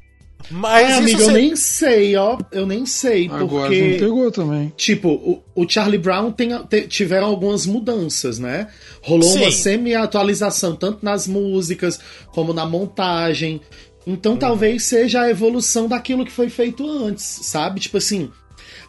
[0.51, 2.39] Mas É, isso amigo, eu nem sei, ó.
[2.51, 3.91] Eu nem sei, Agora porque.
[3.91, 4.73] não pegou também.
[4.75, 8.68] Tipo, o, o Charlie Brown tem, te- tiveram algumas mudanças, né?
[9.03, 9.59] Rolou uma Sim.
[9.59, 12.01] semi-atualização, tanto nas músicas
[12.33, 13.61] como na montagem.
[14.07, 17.80] Então talvez seja a evolução daquilo que foi feito antes, sabe?
[17.80, 18.30] Tipo assim,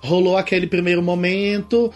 [0.02, 1.92] rolou aquele primeiro momento,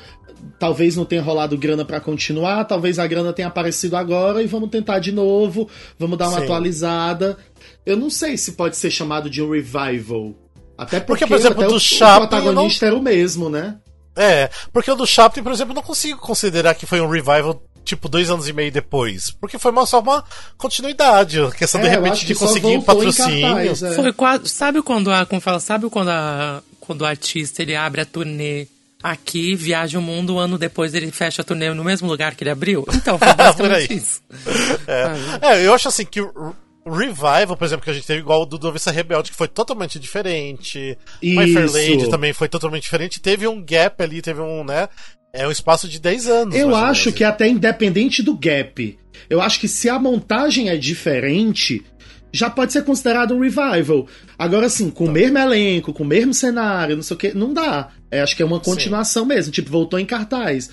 [0.59, 4.69] talvez não tenha rolado grana pra continuar, talvez a grana tenha aparecido agora e vamos
[4.69, 6.43] tentar de novo, vamos dar uma Sim.
[6.43, 7.37] atualizada.
[7.85, 10.33] Eu não sei se pode ser chamado de um revival.
[10.77, 13.77] Até porque, Porque, por exemplo, até do o, Chaplin, o protagonista era o mesmo, né?
[14.15, 17.61] É, porque o do Chaplin, por exemplo, eu não consigo considerar que foi um revival
[17.85, 19.31] tipo dois anos e meio depois.
[19.31, 20.23] Porque foi uma, só uma
[20.57, 21.39] continuidade.
[21.39, 23.55] A questão de É, eu repente de conseguir um patrocínio.
[23.55, 23.93] cartaz, é.
[23.93, 24.49] Foi quase.
[24.49, 25.25] Sabe quando a.
[25.25, 25.59] Como fala?
[25.59, 26.61] Sabe quando a.
[26.79, 28.67] Quando o artista ele abre a turnê
[29.01, 32.43] aqui, viaja o mundo, um ano depois ele fecha a turnê no mesmo lugar que
[32.43, 32.85] ele abriu?
[32.93, 34.21] Então, foi Por basicamente isso.
[34.87, 35.53] É.
[35.53, 36.21] É, eu acho assim que
[36.87, 39.99] Revival, por exemplo, que a gente teve igual o do Noviça Rebelde, que foi totalmente
[39.99, 40.95] diferente.
[41.21, 41.73] My Fair Isso.
[41.73, 43.19] Lady também foi totalmente diferente.
[43.19, 44.87] Teve um gap ali, teve um, né?
[45.35, 46.55] É um espaço de 10 anos.
[46.55, 48.97] Eu acho que é até independente do gap.
[49.29, 51.83] Eu acho que se a montagem é diferente,
[52.31, 54.07] já pode ser considerado um revival.
[54.37, 57.53] Agora, assim, com o mesmo elenco, com o mesmo cenário, não sei o que, não
[57.53, 57.89] dá.
[58.11, 60.69] É, acho que é uma continuação mesmo, tipo, voltou em cartaz.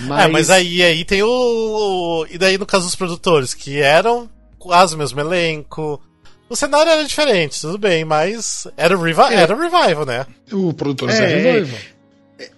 [0.00, 3.78] Mas, É, mas aí, aí tem o, o- E daí, no caso dos produtores, que
[3.80, 4.28] eram
[4.58, 6.00] quase o mesmo elenco.
[6.48, 10.26] O cenário era diferente, tudo bem, mas era o revi era o revival, né?
[10.52, 11.26] O produtor É, é.
[11.52, 11.78] Revival.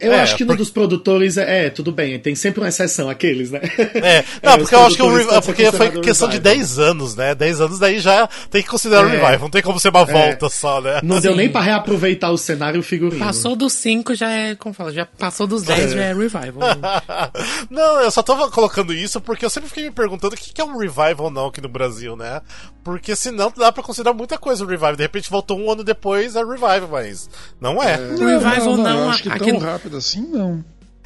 [0.00, 2.68] Eu é, acho que no porque- dos produtores é, é, tudo bem, tem sempre uma
[2.68, 3.60] exceção, aqueles, né?
[3.94, 6.56] É, não, os porque eu acho que o porque foi questão de revival.
[6.56, 7.34] 10 anos, né?
[7.34, 9.12] 10 anos daí já tem que considerar o É.
[9.12, 11.00] revival, não tem como ser uma volta só, né?
[11.02, 11.38] Não deu Sim.
[11.38, 13.24] nem pra reaproveitar o cenário e o figurino.
[13.24, 14.54] Passou dos 5 já é.
[14.56, 14.92] Como fala?
[14.92, 16.52] Já passou dos 10 já é revival.
[17.70, 20.64] não, eu só tô colocando isso porque eu sempre fiquei me perguntando o que é
[20.64, 22.40] um revival não aqui no Brasil, né?
[22.82, 24.96] Porque senão dá pra considerar muita coisa o revival.
[24.96, 27.28] De repente voltou um ano depois é revival, mas
[27.60, 27.96] não é.
[27.96, 30.64] Revival não, eu acho que aqui no- rápido assim, não.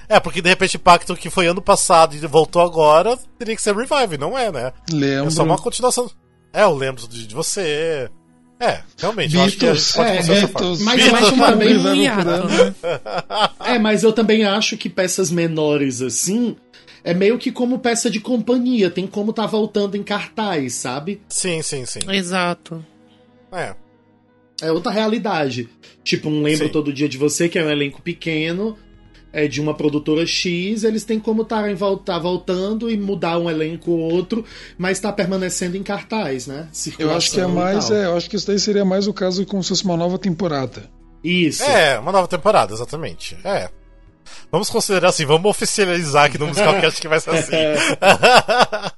[0.09, 3.75] É, porque de repente Pacto que foi ano passado e voltou agora, teria que ser
[3.75, 4.73] revival, e não é, né?
[4.93, 5.29] Lembro.
[5.29, 6.11] É só uma continuação.
[6.53, 8.11] É, eu lembro de, de você.
[8.61, 10.23] É, realmente, eu acho que a gente Beatles.
[10.23, 10.85] pode É, forma.
[10.85, 11.23] mas eu Beatles.
[11.23, 12.75] acho que Uma também né?
[13.65, 16.57] É, mas eu também acho que peças menores assim
[17.05, 21.21] é meio que como peça de companhia, tem como tá voltando em cartaz, sabe?
[21.29, 22.01] Sim, sim, sim.
[22.09, 22.85] Exato.
[23.51, 23.75] É.
[24.63, 25.69] É outra realidade.
[26.05, 26.73] Tipo, um Lembro Sim.
[26.73, 28.77] Todo Dia de Você, que é um elenco pequeno,
[29.33, 33.49] é de uma produtora X, eles têm como tá, vol- tá voltando e mudar um
[33.51, 34.45] elenco ou outro,
[34.79, 36.69] mas tá permanecendo em cartaz, né?
[36.99, 39.13] Eu acho que é Circulação mais, é, eu acho que isso daí seria mais o
[39.13, 40.89] caso como se fosse uma nova temporada.
[41.25, 41.63] Isso.
[41.63, 43.37] É, uma nova temporada, exatamente.
[43.45, 43.69] É.
[44.51, 47.53] Vamos considerar assim, vamos oficializar aqui no Musicalcast que vai ser assim.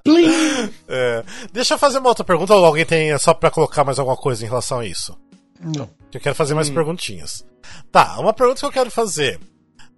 [0.88, 1.22] É.
[1.52, 4.44] Deixa eu fazer uma outra pergunta, ou alguém tem só pra colocar mais alguma coisa
[4.44, 5.16] em relação a isso?
[5.64, 5.88] Não.
[6.12, 7.44] Eu quero fazer mais perguntinhas.
[7.90, 9.40] Tá, uma pergunta que eu quero fazer.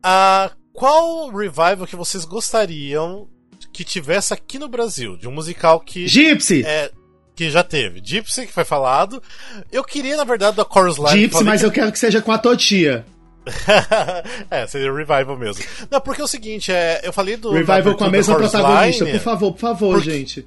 [0.03, 3.29] Ah, qual revival que vocês gostariam
[3.73, 5.17] que tivesse aqui no Brasil?
[5.17, 6.07] De um musical que.
[6.07, 6.63] Gypsy!
[6.65, 6.91] É,
[7.35, 8.01] que já teve.
[8.03, 9.23] Gypsy, que foi falado.
[9.71, 11.11] Eu queria, na verdade, da Chorus Line.
[11.23, 13.05] Gypsy, mas que- eu quero que seja com a Totia.
[14.51, 15.63] é, seria revival mesmo.
[15.91, 17.53] Não, porque é o seguinte, é, eu falei do.
[17.53, 19.05] Revival com a mesma protagonista.
[19.05, 19.19] Line.
[19.19, 20.47] Por favor, por favor, Porque- gente.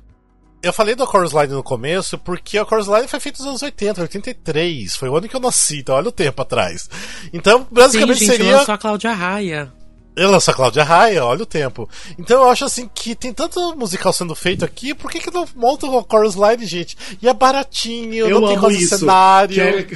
[0.62, 3.62] Eu falei da Chorus Line no começo porque a Chorus Line foi feita nos anos
[3.62, 4.95] 80, 83.
[4.95, 6.89] Foi o ano que eu nasci, então olha o tempo atrás.
[7.32, 8.57] Então, Sim, basicamente gente, seria.
[8.57, 9.72] lançou a Cláudia Raia.
[10.18, 11.89] Ele lança a Cláudia Raia, olha o tempo.
[12.18, 15.47] Então eu acho assim que tem tanto musical sendo feito aqui, por que, que não
[15.55, 16.97] monta o Chorus Line, gente?
[17.22, 18.97] E é baratinho, Eu não tem quase isso.
[18.97, 19.62] cenário.
[19.62, 19.88] Era,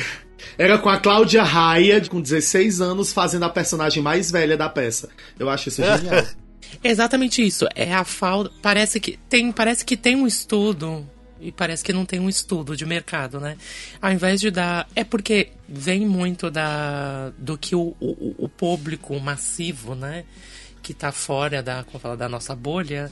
[0.57, 5.09] era com a Cláudia Raia, com 16 anos, fazendo a personagem mais velha da peça.
[5.37, 6.23] Eu acho isso genial.
[6.83, 7.67] Exatamente isso.
[7.75, 8.51] É a falta.
[8.61, 11.07] Parece que tem, parece que tem um estudo
[11.43, 13.57] e parece que não tem um estudo de mercado, né?
[14.01, 19.19] Ao invés de dar, é porque vem muito da do que o, o, o público
[19.19, 20.23] massivo, né,
[20.81, 23.11] que tá fora da, como fala, da nossa bolha,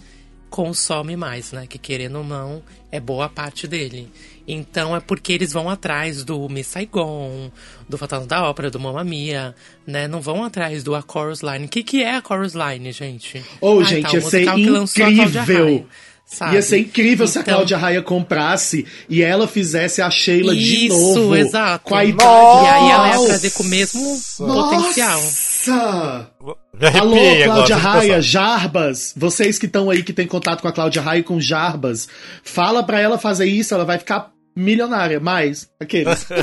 [0.52, 1.66] consome mais, né?
[1.68, 4.08] Que querendo ou não, é boa parte dele.
[4.48, 7.50] Então é porque eles vão atrás do Miss Saigon,
[7.88, 9.56] do Fantasma da Ópera, do Mamma Mia,
[9.88, 10.08] né?
[10.08, 11.66] Não vão atrás do A Chorus Line.
[11.66, 13.42] O que, que é a Chorus Line, gente?
[13.62, 15.88] Ou, Ah, gente, tá, o ia ser incrível.
[16.26, 16.56] Sabe?
[16.56, 20.86] Ia ser incrível se a Então- Cláudia Raia comprasse e ela fizesse a Sheila de
[20.88, 21.36] Isso, novo.
[21.36, 21.84] exato.
[21.90, 22.30] Com a E idade.
[22.70, 23.28] aí ela ia Nossa!
[23.28, 25.22] trazer com o mesmo potencial.
[25.68, 26.32] Nossa!
[26.74, 27.16] Me Alô.
[27.46, 28.22] Cláudia Raia.
[28.22, 32.08] Jarbas, vocês que estão aí que tem contato com a Cláudia Raia e com Jarbas,
[32.44, 36.26] fala pra ela fazer isso, ela vai ficar milionária, mais aqueles.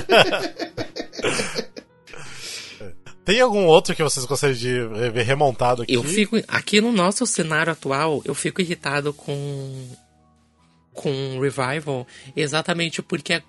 [3.24, 5.92] Tem algum outro que vocês gostariam de ver remontado aqui?
[5.92, 6.40] Eu fico.
[6.48, 9.86] Aqui no nosso cenário atual, eu fico irritado com.
[10.94, 13.42] com Revival, exatamente porque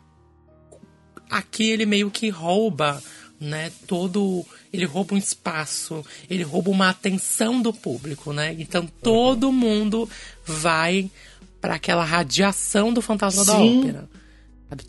[1.29, 3.01] aqui ele meio que rouba,
[3.39, 3.71] né?
[3.87, 4.45] Todo.
[4.71, 8.55] Ele rouba um espaço, ele rouba uma atenção do público, né?
[8.59, 10.09] Então todo mundo
[10.45, 11.09] vai
[11.61, 13.79] para aquela radiação do fantasma da Sim.
[13.79, 14.09] ópera.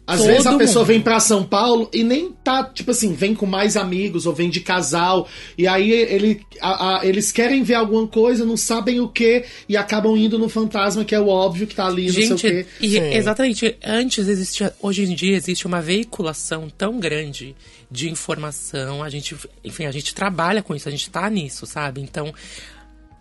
[0.06, 0.88] Às Todo vezes a pessoa mundo.
[0.88, 4.50] vem pra São Paulo e nem tá, tipo assim, vem com mais amigos ou vem
[4.50, 5.26] de casal.
[5.56, 9.78] E aí ele, a- a- eles querem ver alguma coisa, não sabem o que, e
[9.78, 12.40] acabam indo no fantasma, que é o óbvio que tá ali, não sei o Gente,
[12.42, 12.66] quê.
[12.78, 13.14] e Sim.
[13.14, 17.56] exatamente, antes existia, hoje em dia existe uma veiculação tão grande
[17.90, 22.02] de informação, a gente, enfim, a gente trabalha com isso, a gente tá nisso, sabe?
[22.02, 22.32] Então,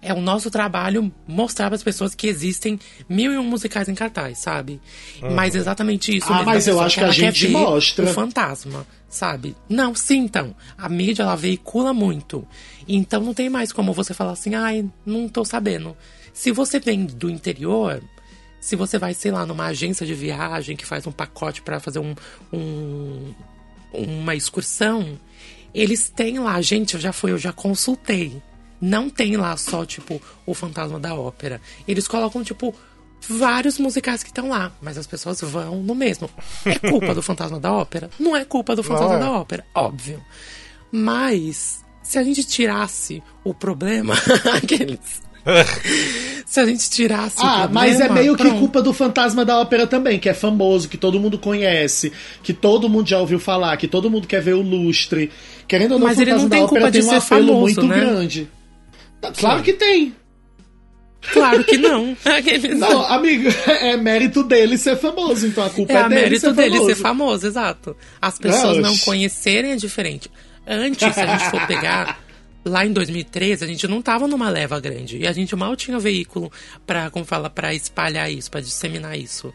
[0.02, 2.80] é o nosso trabalho mostrar para as pessoas que existem
[3.10, 4.80] mil e um musicais em cartaz, sabe?
[5.22, 6.32] Mas exatamente isso.
[6.32, 8.06] Ah, mas eu acho que a gente mostra.
[8.06, 9.56] O fantasma, sabe?
[9.68, 10.56] Não, sim, então.
[10.78, 12.48] A mídia, ela veicula muito.
[12.88, 15.96] Então não tem mais como você falar assim, ai, não tô sabendo.
[16.34, 18.02] Se você vem do interior,
[18.62, 22.00] se você vai, sei lá, numa agência de viagem que faz um pacote para fazer
[22.00, 22.16] um,
[22.54, 23.34] um-
[23.92, 25.20] uma excursão,
[25.74, 28.42] eles têm lá, gente, eu já fui, eu já consultei.
[28.82, 31.60] Não tem lá só, tipo, o fantasma da ópera.
[31.88, 32.74] Eles colocam, tipo,
[33.28, 36.30] vários musicais que estão lá, mas as pessoas vão no mesmo.
[36.66, 38.10] É culpa do fantasma da ópera?
[38.20, 39.20] Não é culpa do fantasma é.
[39.20, 40.24] da ópera, óbvio.
[40.92, 44.16] Mas se a gente tirasse o problema,
[44.56, 45.22] aqueles.
[46.46, 47.74] se a gente tirasse o Ah, problema.
[47.74, 48.60] mas é meio que pronto.
[48.60, 52.12] culpa do Fantasma da Ópera também, que é famoso, que todo mundo conhece,
[52.44, 55.32] que todo mundo já ouviu falar, que todo mundo quer ver o lustre.
[55.68, 57.10] Querendo ou não, Mas o ele Fantasma não da tem Ópera culpa tem de um
[57.10, 57.96] ser apelo famoso, muito né?
[58.00, 58.50] grande.
[59.22, 60.16] Tá, Claro que tem.
[61.34, 62.16] Claro que não.
[62.26, 62.78] Aqueles...
[62.78, 66.54] Não, amigo, é mérito dele ser famoso, então a culpa É é, dele mérito ser
[66.54, 66.90] dele famoso.
[66.90, 67.98] ser famoso, exato.
[68.22, 69.06] As pessoas não Oxi.
[69.06, 70.32] conhecerem é diferente.
[70.66, 72.20] Antes, se a gente for pegar,
[72.64, 75.18] lá em 2013, a gente não tava numa leva grande.
[75.18, 76.52] E a gente mal tinha veículo
[76.88, 79.54] pra, como fala, pra espalhar isso, pra disseminar isso.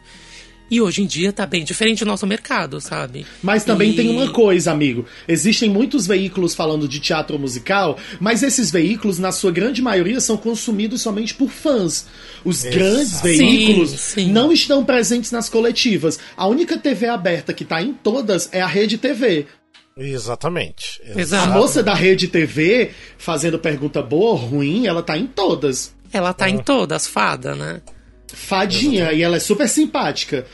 [0.69, 3.25] E hoje em dia tá bem diferente o nosso mercado, sabe?
[3.43, 5.05] Mas também E- tem uma coisa, amigo.
[5.27, 10.35] Existem muitos veículos falando de teatro musical, mas esses veículos, na sua grande maioria, são
[10.37, 12.07] consumidos somente por fãs.
[12.43, 14.31] Os grandes veículos Sim, sim.
[14.31, 16.17] não estão presentes nas coletivas.
[16.35, 19.45] A única TV aberta que tá em todas é a Rede TV.
[19.97, 20.99] Exatamente.
[21.15, 21.49] Exato.
[21.51, 25.93] A moça da Rede TV, fazendo pergunta boa ou ruim, ela tá em todas.
[26.11, 27.81] Ela tá em todas, fada, né?
[28.35, 30.45] Fadinha, e ela é super simpática.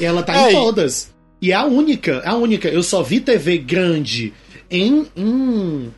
[0.00, 1.12] Ela tá É, em todas.
[1.40, 2.68] E é a única, a única.
[2.68, 4.32] Eu só vi TV grande
[4.70, 5.92] em, em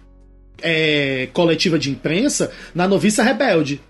[0.63, 3.81] é, coletiva de imprensa na Noviça Rebelde.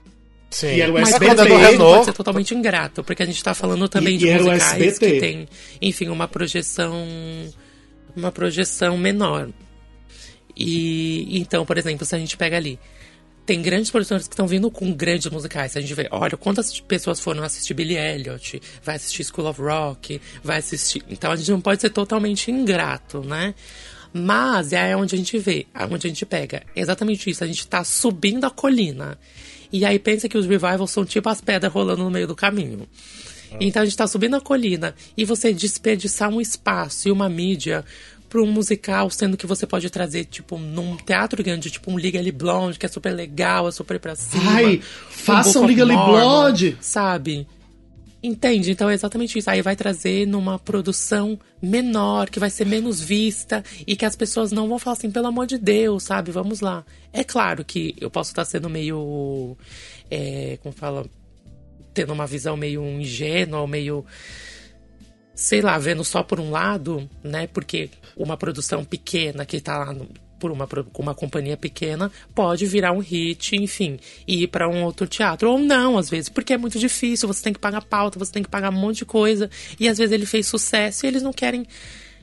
[0.51, 0.75] Sim.
[0.77, 1.33] E era o Mas SBT.
[1.41, 4.29] é menos Renault, pode ser totalmente ingrato, porque a gente tá falando também E- de
[4.29, 5.49] e musicais que tem,
[5.83, 7.07] enfim, uma projeção
[8.17, 9.49] uma projeção menor.
[10.57, 12.79] E então, por exemplo, se a gente pega ali,
[13.47, 15.77] tem grandes produtores que estão vindo com grandes musicais.
[15.77, 20.21] A gente vê, olha, quantas pessoas foram assistir Billy Elliot, vai assistir School of Rock,
[20.43, 21.03] vai assistir.
[21.09, 23.55] Então a gente não pode ser totalmente ingrato, né?
[24.13, 26.63] Mas é onde a gente vê, é onde a gente pega.
[26.75, 29.17] Exatamente isso, a gente tá subindo a colina.
[29.73, 32.89] E aí pensa que os revivals são tipo as pedras rolando no meio do caminho.
[33.61, 37.85] Então a gente tá subindo a colina e você desperdiçar um espaço e uma mídia
[38.29, 42.33] para um musical, sendo que você pode trazer, tipo, num teatro grande, tipo um Legally
[42.33, 44.51] Blonde, que é super legal, é super pra cima.
[44.53, 46.79] Ai, um façam Legally Mormon, Blonde.
[46.81, 47.47] Sabe?
[48.23, 48.73] Entende?
[48.73, 49.49] Então é exatamente isso.
[49.49, 54.51] Aí vai trazer numa produção menor, que vai ser menos vista e que as pessoas
[54.51, 56.33] não vão falar assim, pelo amor de Deus, sabe?
[56.33, 56.85] Vamos lá.
[57.13, 59.57] É claro que eu posso estar sendo meio.
[60.11, 61.07] É, como fala?
[61.95, 64.05] Tendo uma visão meio ingênua, ou meio.
[65.37, 67.47] Sei lá, vendo só por um lado, né?
[67.47, 70.09] Porque uma produção pequena que tá lá no,
[70.39, 70.69] por uma,
[70.99, 75.51] uma companhia pequena, pode virar um hit, enfim, e ir para um outro teatro.
[75.51, 78.43] Ou não, às vezes, porque é muito difícil, você tem que pagar pauta, você tem
[78.43, 79.51] que pagar um monte de coisa.
[79.79, 81.67] E às vezes ele fez sucesso e eles não querem.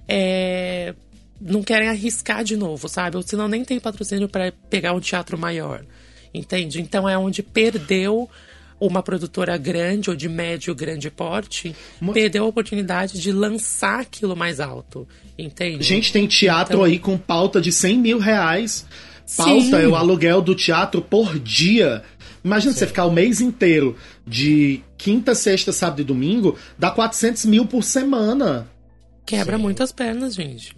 [0.08, 0.94] É,
[1.40, 3.18] não querem arriscar de novo, sabe?
[3.18, 5.86] Ou senão nem tem patrocínio para pegar um teatro maior.
[6.34, 6.82] Entende?
[6.82, 8.30] Então é onde perdeu
[8.86, 11.74] uma produtora grande ou de médio grande porte
[12.14, 15.08] perdeu a oportunidade de lançar aquilo mais alto.
[15.38, 15.84] Entende?
[15.84, 16.84] Gente, tem teatro então...
[16.84, 18.86] aí com pauta de 100 mil reais.
[19.38, 19.76] Pauta Sim.
[19.76, 22.04] é o aluguel do teatro por dia.
[22.44, 22.80] Imagina Sim.
[22.80, 23.96] você ficar o mês inteiro
[24.28, 28.68] de quinta, sexta, sábado e domingo, dá 400 mil por semana.
[29.26, 29.62] Quebra Sim.
[29.64, 30.76] muitas pernas, gente.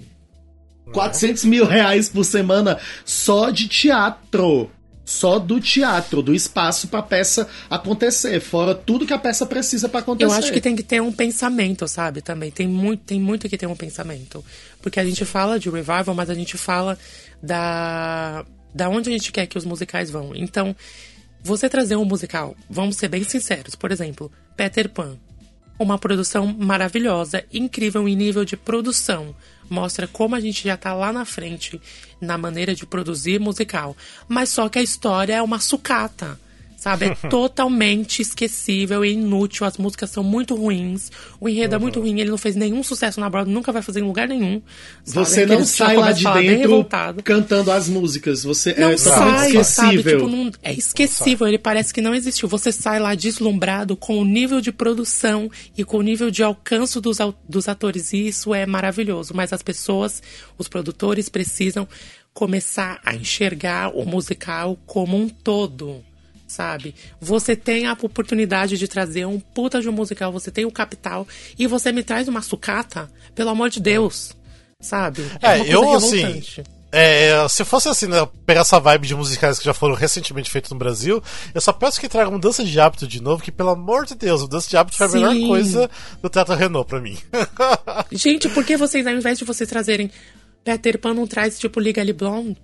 [0.93, 4.70] 400 mil reais por semana só de teatro
[5.06, 9.88] só do teatro, do espaço para a peça acontecer, fora tudo que a peça precisa
[9.88, 10.32] para acontecer.
[10.32, 12.22] Eu acho que tem que ter um pensamento, sabe?
[12.22, 14.43] Também tem muito, tem muito que ter um pensamento,
[14.82, 16.97] porque a gente fala de revival, mas a gente fala
[17.41, 18.43] da
[18.74, 20.32] da onde a gente quer que os musicais vão.
[20.36, 20.76] Então,
[21.41, 25.18] você trazer um musical, vamos ser bem sinceros, por exemplo, Peter Pan,
[25.78, 29.36] uma produção maravilhosa, incrível em nível de produção,
[29.70, 31.82] mostra como a gente já tá lá na frente
[32.22, 33.96] na maneira de produzir musical.
[34.28, 36.40] Mas só que a história é uma sucata
[36.86, 37.06] sabe?
[37.06, 39.66] É totalmente esquecível e inútil.
[39.66, 41.12] As músicas são muito ruins.
[41.40, 41.80] O enredo uhum.
[41.80, 42.20] é muito ruim.
[42.20, 44.62] Ele não fez nenhum sucesso na Broadway, nunca vai fazer em lugar nenhum.
[45.04, 45.26] Sabe?
[45.26, 46.88] Você não sai lá de dentro
[47.24, 48.44] cantando as músicas.
[48.44, 49.64] Você não é sai, esquecível.
[49.64, 50.04] Sabe?
[50.04, 51.48] Tipo, não, é esquecível.
[51.48, 52.48] Ele parece que não existiu.
[52.48, 57.02] Você sai lá deslumbrado com o nível de produção e com o nível de alcance
[57.02, 57.18] dos,
[57.50, 58.14] dos atores.
[58.14, 59.34] E isso é maravilhoso.
[59.36, 60.22] Mas as pessoas,
[60.56, 61.88] os produtores precisam
[62.32, 66.04] começar a enxergar o musical como um todo
[66.56, 66.95] sabe?
[67.20, 71.28] Você tem a oportunidade de trazer um puta de um musical, você tem o capital
[71.60, 74.36] e você me traz uma sucata, pelo amor de Deus,
[74.80, 75.22] sabe?
[75.41, 76.43] É, é eu assim.
[76.97, 80.72] É, se fosse assim, né, pegar essa vibe de musicais que já foram recentemente feitos
[80.72, 81.22] no Brasil,
[81.53, 84.41] eu só peço que traga mudança de hábito de novo, que pelo amor de Deus,
[84.41, 85.18] mudança de hábito foi a Sim.
[85.18, 85.89] melhor coisa
[86.22, 87.18] do Teatro Renault pra mim.
[88.14, 90.10] Gente, por que vocês, ao invés de vocês trazerem
[90.64, 92.56] Peter Pan, não traz tipo Liga Blonde?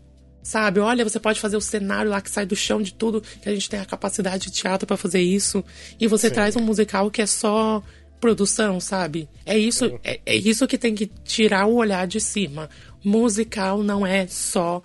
[0.44, 0.80] Sabe?
[0.80, 3.54] Olha, você pode fazer o cenário lá que sai do chão de tudo, que a
[3.54, 5.64] gente tem a capacidade de teatro para fazer isso.
[6.00, 6.34] E você Sim.
[6.34, 7.84] traz um musical que é só
[8.20, 9.28] produção, sabe?
[9.46, 12.70] É isso, é, é isso que tem que tirar o olhar de cima.
[13.04, 14.82] Musical não é só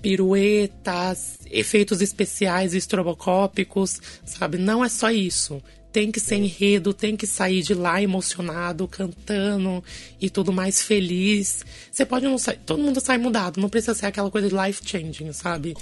[0.00, 4.58] piruetas, efeitos especiais estrobocópicos, sabe?
[4.58, 5.62] Não é só isso
[5.96, 9.82] tem que ser enredo, tem que sair de lá emocionado, cantando
[10.20, 11.64] e tudo mais feliz.
[11.90, 14.82] Você pode não sair, todo mundo sai mudado, não precisa ser aquela coisa de life
[14.84, 15.74] changing, sabe?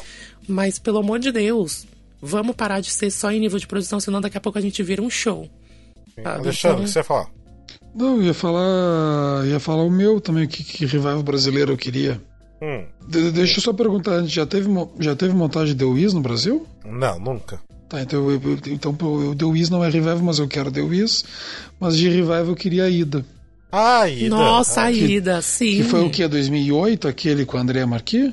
[0.46, 1.84] Mas pelo amor de Deus,
[2.22, 4.80] vamos parar de ser só em nível de produção, senão daqui a pouco a gente
[4.84, 5.50] vira um show.
[6.24, 7.26] Alexandre, o que você ia falar?
[7.92, 9.44] Não, eu ia falar.
[9.48, 12.22] ia falar o meu também, que, que revival brasileiro eu queria.
[12.62, 12.86] Hum.
[13.08, 14.68] De, deixa eu só perguntar já teve,
[15.00, 16.64] já teve montagem de Wiz no Brasil?
[16.84, 17.60] Não, nunca.
[17.88, 20.80] Tá, então, eu, eu, então o The Wiz não é Revival, mas eu quero The
[20.80, 21.24] Wiz.
[21.78, 23.24] Mas de Revival eu queria a Ida.
[23.70, 24.28] Ah, a Ida.
[24.28, 25.78] Nossa, a Ida, sim.
[25.78, 26.26] Que foi o que?
[26.26, 28.32] 2008, aquele com a Andrea Marquis?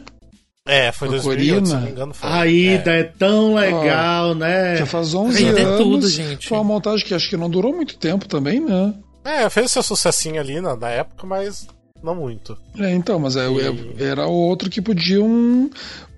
[0.67, 2.13] É, foi 2008, se não me engano.
[2.13, 2.29] Foi.
[2.29, 4.77] A Ida é, é tão legal, né?
[4.77, 5.59] Já faz 11 anos.
[5.59, 6.47] É tudo, gente.
[6.47, 8.93] Foi uma montagem que acho que não durou muito tempo também, né?
[9.25, 11.67] É, fez seu sucessinho ali na, na época, mas
[12.03, 12.57] não muito.
[12.77, 14.03] É, então, mas é, e...
[14.03, 15.69] era outro que podiam,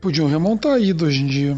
[0.02, 1.58] podiam remontar a Ida hoje em dia.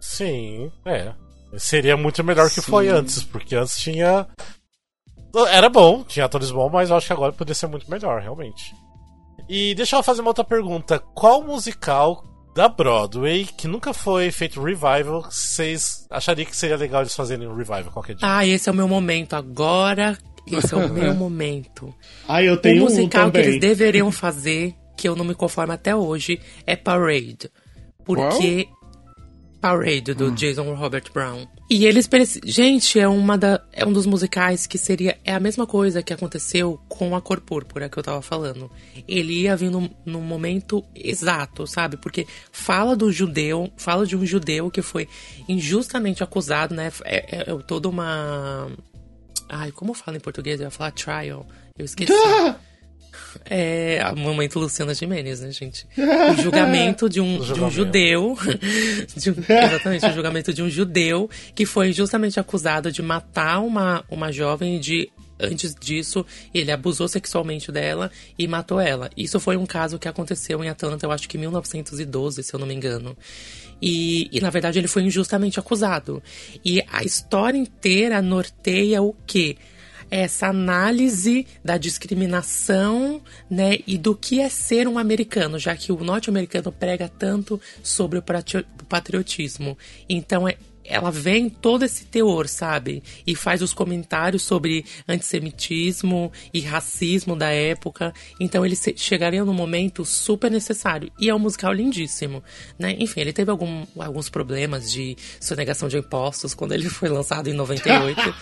[0.00, 1.12] Sim, é.
[1.56, 2.70] Seria muito melhor que Sim.
[2.70, 4.26] foi antes, porque antes tinha.
[5.50, 8.74] Era bom, tinha atores bons, mas eu acho que agora poderia ser muito melhor, realmente.
[9.48, 10.98] E deixa eu fazer uma outra pergunta.
[10.98, 12.22] Qual musical
[12.54, 17.54] da Broadway que nunca foi feito revival, vocês achariam que seria legal eles fazerem um
[17.54, 18.28] revival qualquer dia?
[18.28, 19.34] Ah, esse é o meu momento.
[19.34, 21.94] Agora, esse é o meu momento.
[22.26, 25.72] Ah, eu tenho o musical um que eles deveriam fazer, que eu não me conformo
[25.72, 27.50] até hoje, é Parade.
[28.04, 28.77] Porque Qual?
[29.60, 30.34] Parade, do hum.
[30.34, 31.46] Jason Robert Brown.
[31.68, 32.08] E eles
[32.44, 33.60] Gente, é uma da.
[33.72, 35.18] É um dos musicais que seria.
[35.24, 38.70] É a mesma coisa que aconteceu com a cor púrpura que eu tava falando.
[39.06, 41.96] Ele ia vir no, no momento exato, sabe?
[41.96, 45.08] Porque fala do judeu, fala de um judeu que foi
[45.48, 46.92] injustamente acusado, né?
[47.04, 48.70] É, é, é toda uma.
[49.48, 50.60] Ai, como fala em português?
[50.60, 51.46] Eu ia falar trial.
[51.76, 52.12] Eu esqueci.
[53.44, 55.86] é o momento Luciana Gimenez, né, gente?
[55.96, 57.74] O julgamento de um, O de um julgamento.
[57.74, 58.38] judeu.
[59.16, 64.04] de um- exatamente, o julgamento de um judeu que foi justamente acusado de matar uma,
[64.10, 65.10] uma jovem de.
[65.40, 69.08] Antes disso, ele abusou sexualmente dela e matou ela.
[69.16, 72.58] Isso foi um caso que aconteceu em Atlanta, eu acho que em 1912, se eu
[72.58, 73.16] não me engano.
[73.80, 76.20] E, e, na verdade ele foi injustamente acusado.
[76.64, 79.56] E a história inteira norteia o quê?
[80.10, 83.20] Essa análise da discriminação,
[83.50, 88.18] né, e do que é ser um americano, já que o norte-americano prega tanto sobre
[88.18, 89.76] o patri- o patriotismo.
[90.08, 90.56] Então é
[90.88, 93.02] ela vem todo esse teor, sabe?
[93.26, 98.12] E faz os comentários sobre antissemitismo e racismo da época.
[98.40, 101.10] Então ele se- chegaria num momento super necessário.
[101.20, 102.42] E é um musical lindíssimo,
[102.78, 102.96] né?
[102.98, 107.52] Enfim, ele teve algum- alguns problemas de sonegação de impostos quando ele foi lançado em
[107.52, 108.34] 98.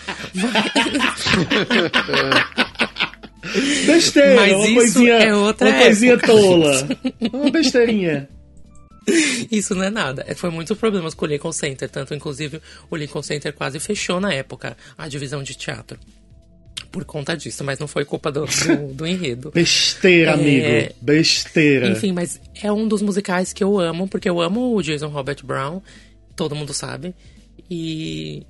[3.85, 6.27] Besteira, Mas uma isso coisinha, é outra uma coisinha época.
[6.27, 6.87] tola.
[7.33, 8.29] Uma besteirinha.
[9.51, 10.23] Isso não é nada.
[10.27, 11.89] É, Foi muitos problemas com o Lincoln Center.
[11.89, 15.97] Tanto, inclusive, o Lincoln Center quase fechou na época a divisão de teatro.
[16.91, 19.51] Por conta disso, mas não foi culpa do, do, do enredo.
[19.51, 20.33] Besteira, É.
[20.33, 20.95] amigo.
[21.01, 21.87] Besteira.
[21.89, 25.43] Enfim, mas é um dos musicais que eu amo, porque eu amo o Jason Robert
[25.43, 25.81] Brown,
[26.35, 27.13] todo mundo sabe.
[27.69, 28.45] E.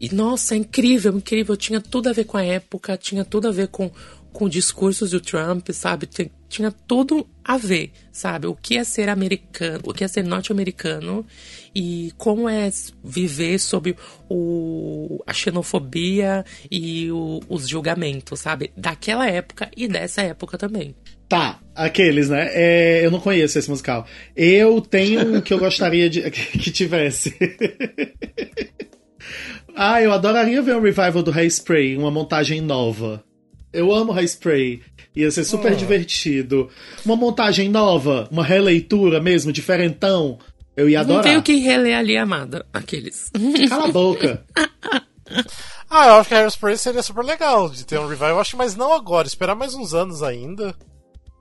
[0.00, 1.56] E nossa, é incrível, incrível.
[1.56, 3.90] Tinha tudo a ver com a época, tinha tudo a ver com,
[4.32, 6.06] com discursos do Trump, sabe?
[6.06, 8.46] Tinha, tinha tudo a ver, sabe?
[8.46, 11.26] O que é ser americano, o que é ser norte-americano
[11.74, 12.70] e como é
[13.02, 13.96] viver sob
[14.30, 18.70] o, a xenofobia e o- os julgamentos, sabe?
[18.76, 20.94] Daquela época e dessa época também.
[21.28, 22.50] Tá, aqueles, né?
[22.52, 24.06] É, eu não conheço esse musical.
[24.36, 27.34] Eu tenho um que eu gostaria de que tivesse.
[29.74, 33.24] ah, eu adoraria ver um revival do Hairspray, uma montagem nova.
[33.74, 34.82] Eu amo Hairspray.
[35.16, 35.76] Ia ser super Ah.
[35.76, 36.68] divertido.
[37.04, 40.38] Uma montagem nova, uma releitura mesmo, diferentão.
[40.76, 41.22] Eu ia Não adorar.
[41.24, 42.66] tem o que reler ali, amada.
[42.72, 43.30] Aqueles.
[43.68, 44.44] Cala a boca.
[45.88, 48.30] Ah, eu acho que Hairspray seria super legal de ter um revival.
[48.30, 50.74] Eu acho, mas não agora, esperar mais uns anos ainda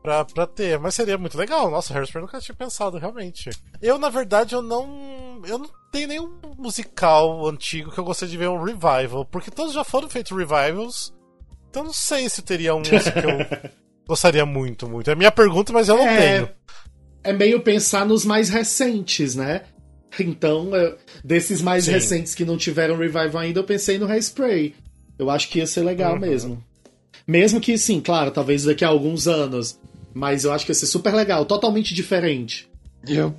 [0.03, 0.77] pra, pra ter.
[0.79, 1.71] Mas seria muito legal.
[1.71, 3.49] Nossa, Hairspray eu nunca tinha pensado, realmente.
[3.81, 5.41] Eu, na verdade, eu não.
[5.47, 9.25] Eu não tenho nenhum musical antigo que eu gostaria de ver um revival.
[9.25, 11.11] Porque todos já foram feitos revivals.
[11.73, 13.71] Então não sei se teria um assim, que eu
[14.07, 15.09] gostaria muito, muito.
[15.09, 16.49] É minha pergunta, mas eu não É, tenho.
[17.23, 19.61] é meio pensar nos mais recentes, né?
[20.19, 21.93] Então, eu- desses mais Sim.
[21.93, 24.75] recentes que não tiveram revival ainda, eu pensei no Hairspray.
[25.17, 26.19] Eu acho que ia ser legal Uhum.
[26.19, 26.63] mesmo.
[27.25, 29.79] Mesmo que, sim, claro, talvez daqui a alguns anos.
[30.13, 32.67] Mas eu acho que ia ser super legal, totalmente diferente.
[33.07, 33.33] Eu,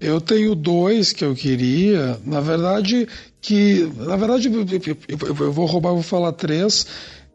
[0.00, 2.18] eu tenho dois que eu queria.
[2.24, 3.06] Na verdade,
[3.42, 3.92] que.
[3.96, 6.86] Na verdade, eu, eu- eu- eu vou roubar, eu vou falar três.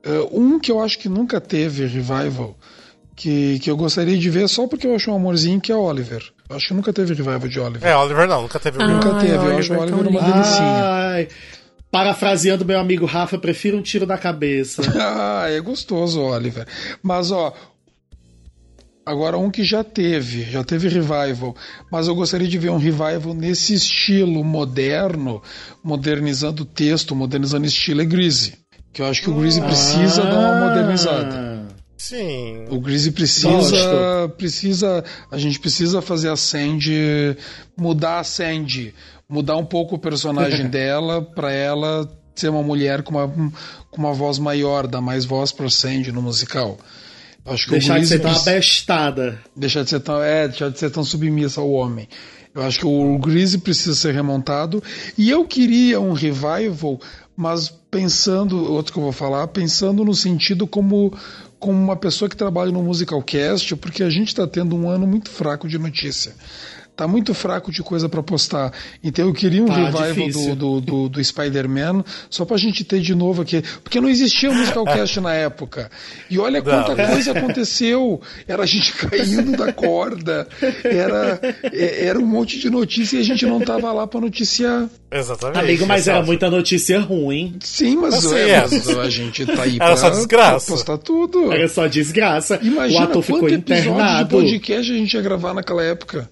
[0.03, 2.57] Eh, um que eu acho que nunca teve revival,
[3.15, 6.23] que, que eu gostaria de ver só porque eu acho um amorzinho, que é Oliver.
[6.49, 7.89] Eu acho que nunca teve revival de Oliver.
[7.89, 8.85] É, Oliver não, nunca teve Ah.
[8.85, 9.05] revival.
[9.05, 10.83] Nunca Ai, teve, eu acho o Oliver uma delicinha.
[10.85, 11.27] Ai,
[11.89, 14.81] parafraseando meu amigo Rafa, prefiro um tiro na cabeça.
[14.99, 16.67] Ah, é gostoso, Oliver.
[17.01, 17.53] Mas, ó.
[19.05, 21.53] Agora, um que já teve, já teve revival,
[21.91, 25.41] mas eu gostaria de ver um revival nesse estilo moderno,
[25.83, 28.62] modernizando o texto, modernizando o estilo, é Greasy.
[28.93, 31.35] Que eu acho que o Greasy precisa dar uma modernizada.
[31.35, 32.65] Ah, Sim.
[32.69, 37.35] O Greasy precisa, precisa, a gente precisa fazer a Sandy,
[37.77, 38.93] mudar a Sandy,
[39.27, 43.27] mudar um pouco o personagem dela pra ela ser uma mulher com uma,
[43.89, 46.77] com uma voz maior, dar mais voz pra Sandy no musical.
[47.45, 49.39] Acho que Deixar o de ser tão abestada.
[49.55, 52.07] deixar de ser tão, é, deixar de ser tão submissa ao homem.
[52.55, 54.81] Eu acho que o Greasy precisa ser remontado.
[55.17, 56.99] E eu queria um revival,
[57.35, 61.13] mas pensando, outro que eu vou falar, pensando no sentido como,
[61.59, 65.29] como uma pessoa que trabalha no Musicalcast, porque a gente está tendo um ano muito
[65.29, 66.35] fraco de notícia.
[66.95, 68.71] Tá muito fraco de coisa para postar.
[69.03, 70.55] Então eu queria um Tá revival difícil.
[70.55, 73.63] do, do, do, do Spider-Man, só pra gente ter de novo aqui.
[73.83, 75.89] Porque não existia o Musicalcast na época.
[76.29, 77.07] E olha quanta Não.
[77.11, 78.21] coisa aconteceu.
[78.47, 80.47] Era a gente caindo da corda.
[80.83, 84.87] Era, é- era um monte de notícia e a gente não tava lá pra noticiar.
[85.11, 85.59] Exatamente.
[85.59, 86.27] Amigo, mas era Exato.
[86.27, 87.55] muita notícia ruim.
[87.59, 88.61] Sim, mas, Assim, é, é.
[88.61, 90.65] mas a gente tá aí Era pra, só desgraça.
[90.67, 91.51] pra postar tudo.
[91.51, 92.59] Era só desgraça.
[92.61, 94.29] Imagina o ator ficou quanto episódio de internado.
[94.29, 96.29] podcast a gente ia gravar naquela época.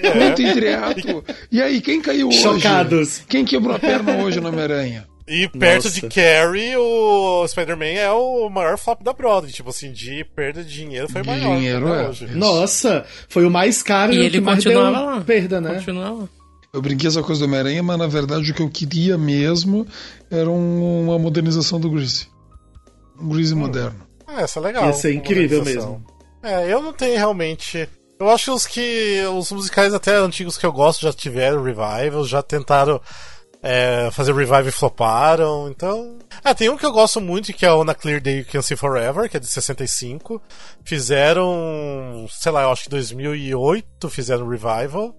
[0.00, 1.24] Quanto entreato.
[1.50, 2.38] E aí, quem caiu hoje?
[2.42, 3.22] Chocados.
[3.28, 5.06] Quem quebrou a perna hoje no Homem-Aranha?
[5.26, 6.00] E perto Nossa.
[6.00, 9.52] de Carrie, o Spider-Man é o maior flop da Broadway.
[9.52, 11.56] Tipo assim, de perda de dinheiro foi De maior.
[11.56, 12.08] dinheiro, até é.
[12.08, 12.26] hoje.
[12.34, 15.20] Nossa, foi o mais caro E o ele continuava lá.
[15.20, 15.74] perda, né?
[15.74, 16.28] Continuava.
[16.72, 19.86] Eu brinquei essa coisa do Homem-Aranha, mas na verdade o que eu queria mesmo
[20.30, 22.26] era um- uma modernização do Greasy.
[23.20, 24.00] Um Greasy moderno.
[24.28, 24.86] É, essa é legal.
[24.86, 26.02] Ia ser incrível mesmo.
[26.42, 27.86] É, eu não tenho realmente.
[28.20, 29.22] Eu acho que os que.
[29.32, 33.00] Os musicais até antigos que eu gosto já tiveram revival, já tentaram
[33.62, 35.68] é, fazer revive e floparam.
[35.68, 36.18] Então.
[36.42, 38.62] Ah, tem um que eu gosto muito, que é o Na Clear Day You Can
[38.62, 40.42] See Forever, que é de 65.
[40.84, 42.26] Fizeram.
[42.30, 45.14] Sei lá, eu acho que 2008 fizeram revival.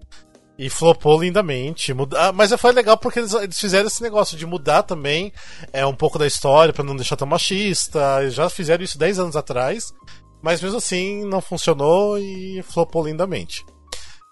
[0.57, 1.93] E flopou lindamente.
[1.93, 2.19] Muda...
[2.19, 5.31] ah, Mas foi legal porque eles, fizeram esse negócio de mudar também
[5.71, 8.17] é, um pouco da história pra não deixar tão machista.
[8.19, 9.93] Eles já fizeram isso 10 anos atrás.
[10.41, 13.65] Mas mesmo assim não funcionou e flopou lindamente.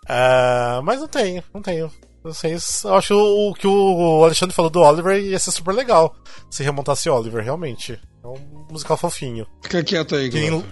[0.07, 1.91] Ah, mas não tenho, não tenho.
[2.23, 6.13] Vocês, eu acho o, que o Alexandre falou do Oliver ia ser super legal
[6.49, 7.99] se remontasse Oliver, realmente.
[8.23, 9.45] É um musical fofinho.
[9.63, 10.63] Fica quieto aí, Que em-.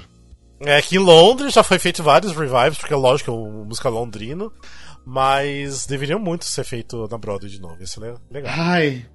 [0.62, 4.52] É que em Londres já foi feito vários revives, porque lógico, é um musical londrino.
[5.06, 7.82] Mas deveriam muito ser feito na Broadway de novo.
[7.82, 8.54] Isso é legal.
[8.58, 9.06] Ai,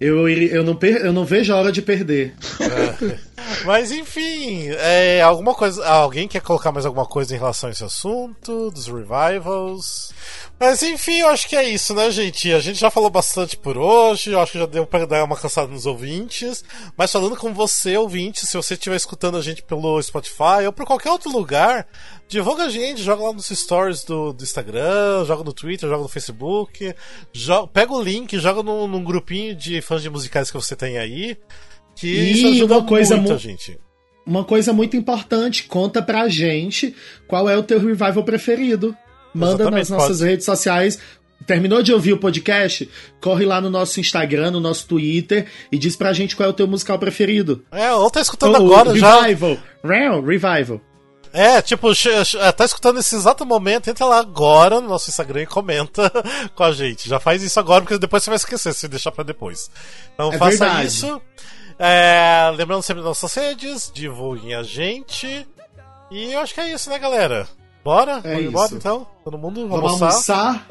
[0.00, 2.34] eu, eu, não, eu não vejo a hora de perder.
[3.64, 5.84] Mas enfim, é, alguma coisa.
[5.86, 8.70] Alguém quer colocar mais alguma coisa em relação a esse assunto?
[8.70, 10.12] Dos revivals?
[10.58, 12.52] Mas enfim, eu acho que é isso, né, gente?
[12.52, 15.36] A gente já falou bastante por hoje, eu acho que já deu pra dar uma
[15.36, 16.62] cansada nos ouvintes.
[16.96, 20.84] Mas falando com você, ouvinte, se você estiver escutando a gente pelo Spotify ou por
[20.86, 21.86] qualquer outro lugar,
[22.28, 26.08] divulga a gente, joga lá nos stories do, do Instagram, joga no Twitter, joga no
[26.08, 26.94] Facebook,
[27.32, 30.96] jo- pega o link, joga num, num grupinho de fãs de musicais que você tem
[30.98, 31.36] aí.
[31.96, 33.78] Que E isso ajuda uma coisa muito mu- gente.
[34.24, 36.94] Uma coisa muito importante, conta pra gente
[37.26, 38.96] qual é o teu revival preferido.
[39.34, 40.30] Manda Exatamente, nas nossas pode.
[40.30, 40.98] redes sociais.
[41.46, 42.88] Terminou de ouvir o podcast?
[43.20, 46.54] Corre lá no nosso Instagram, no nosso Twitter e diz pra gente qual é o
[46.54, 47.64] teu musical preferido.
[47.72, 49.22] É, ou tá escutando agora já.
[49.22, 49.56] revival.
[49.82, 50.80] Real, revival.
[51.32, 52.10] É, tipo, che-
[52.56, 56.10] tá escutando nesse exato momento, entra lá agora no nosso Instagram e comenta
[56.56, 57.08] com a gente.
[57.08, 59.70] Já faz isso agora, porque depois você vai esquecer se deixar pra depois.
[60.14, 60.86] Então É faça verdade.
[60.86, 61.22] isso.
[61.78, 65.48] É, lembrando sempre das nossas redes, divulguem a gente.
[66.10, 67.48] E eu acho que é isso, né, galera?
[67.82, 68.20] Bora?
[68.22, 68.48] É vamos isso.
[68.48, 69.06] embora então?
[69.24, 70.66] Todo mundo vamos almoçar?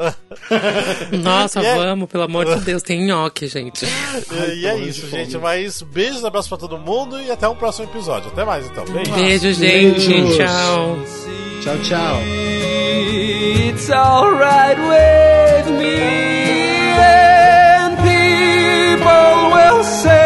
[1.11, 1.76] Nossa, é...
[1.76, 3.86] vamos, pelo amor de Deus, tem nhoque, gente.
[4.31, 5.38] Ai, e, é isso, gente.
[5.38, 8.30] Mas beijos, abraço pra todo mundo e até um próximo episódio.
[8.31, 8.86] Até mais então.
[8.86, 10.38] Beijo, Beijo gente.
[10.38, 10.98] Tchau.
[11.64, 12.22] Tchau, tchau.
[13.69, 15.99] It's alright with me.
[16.99, 20.19] And people will say.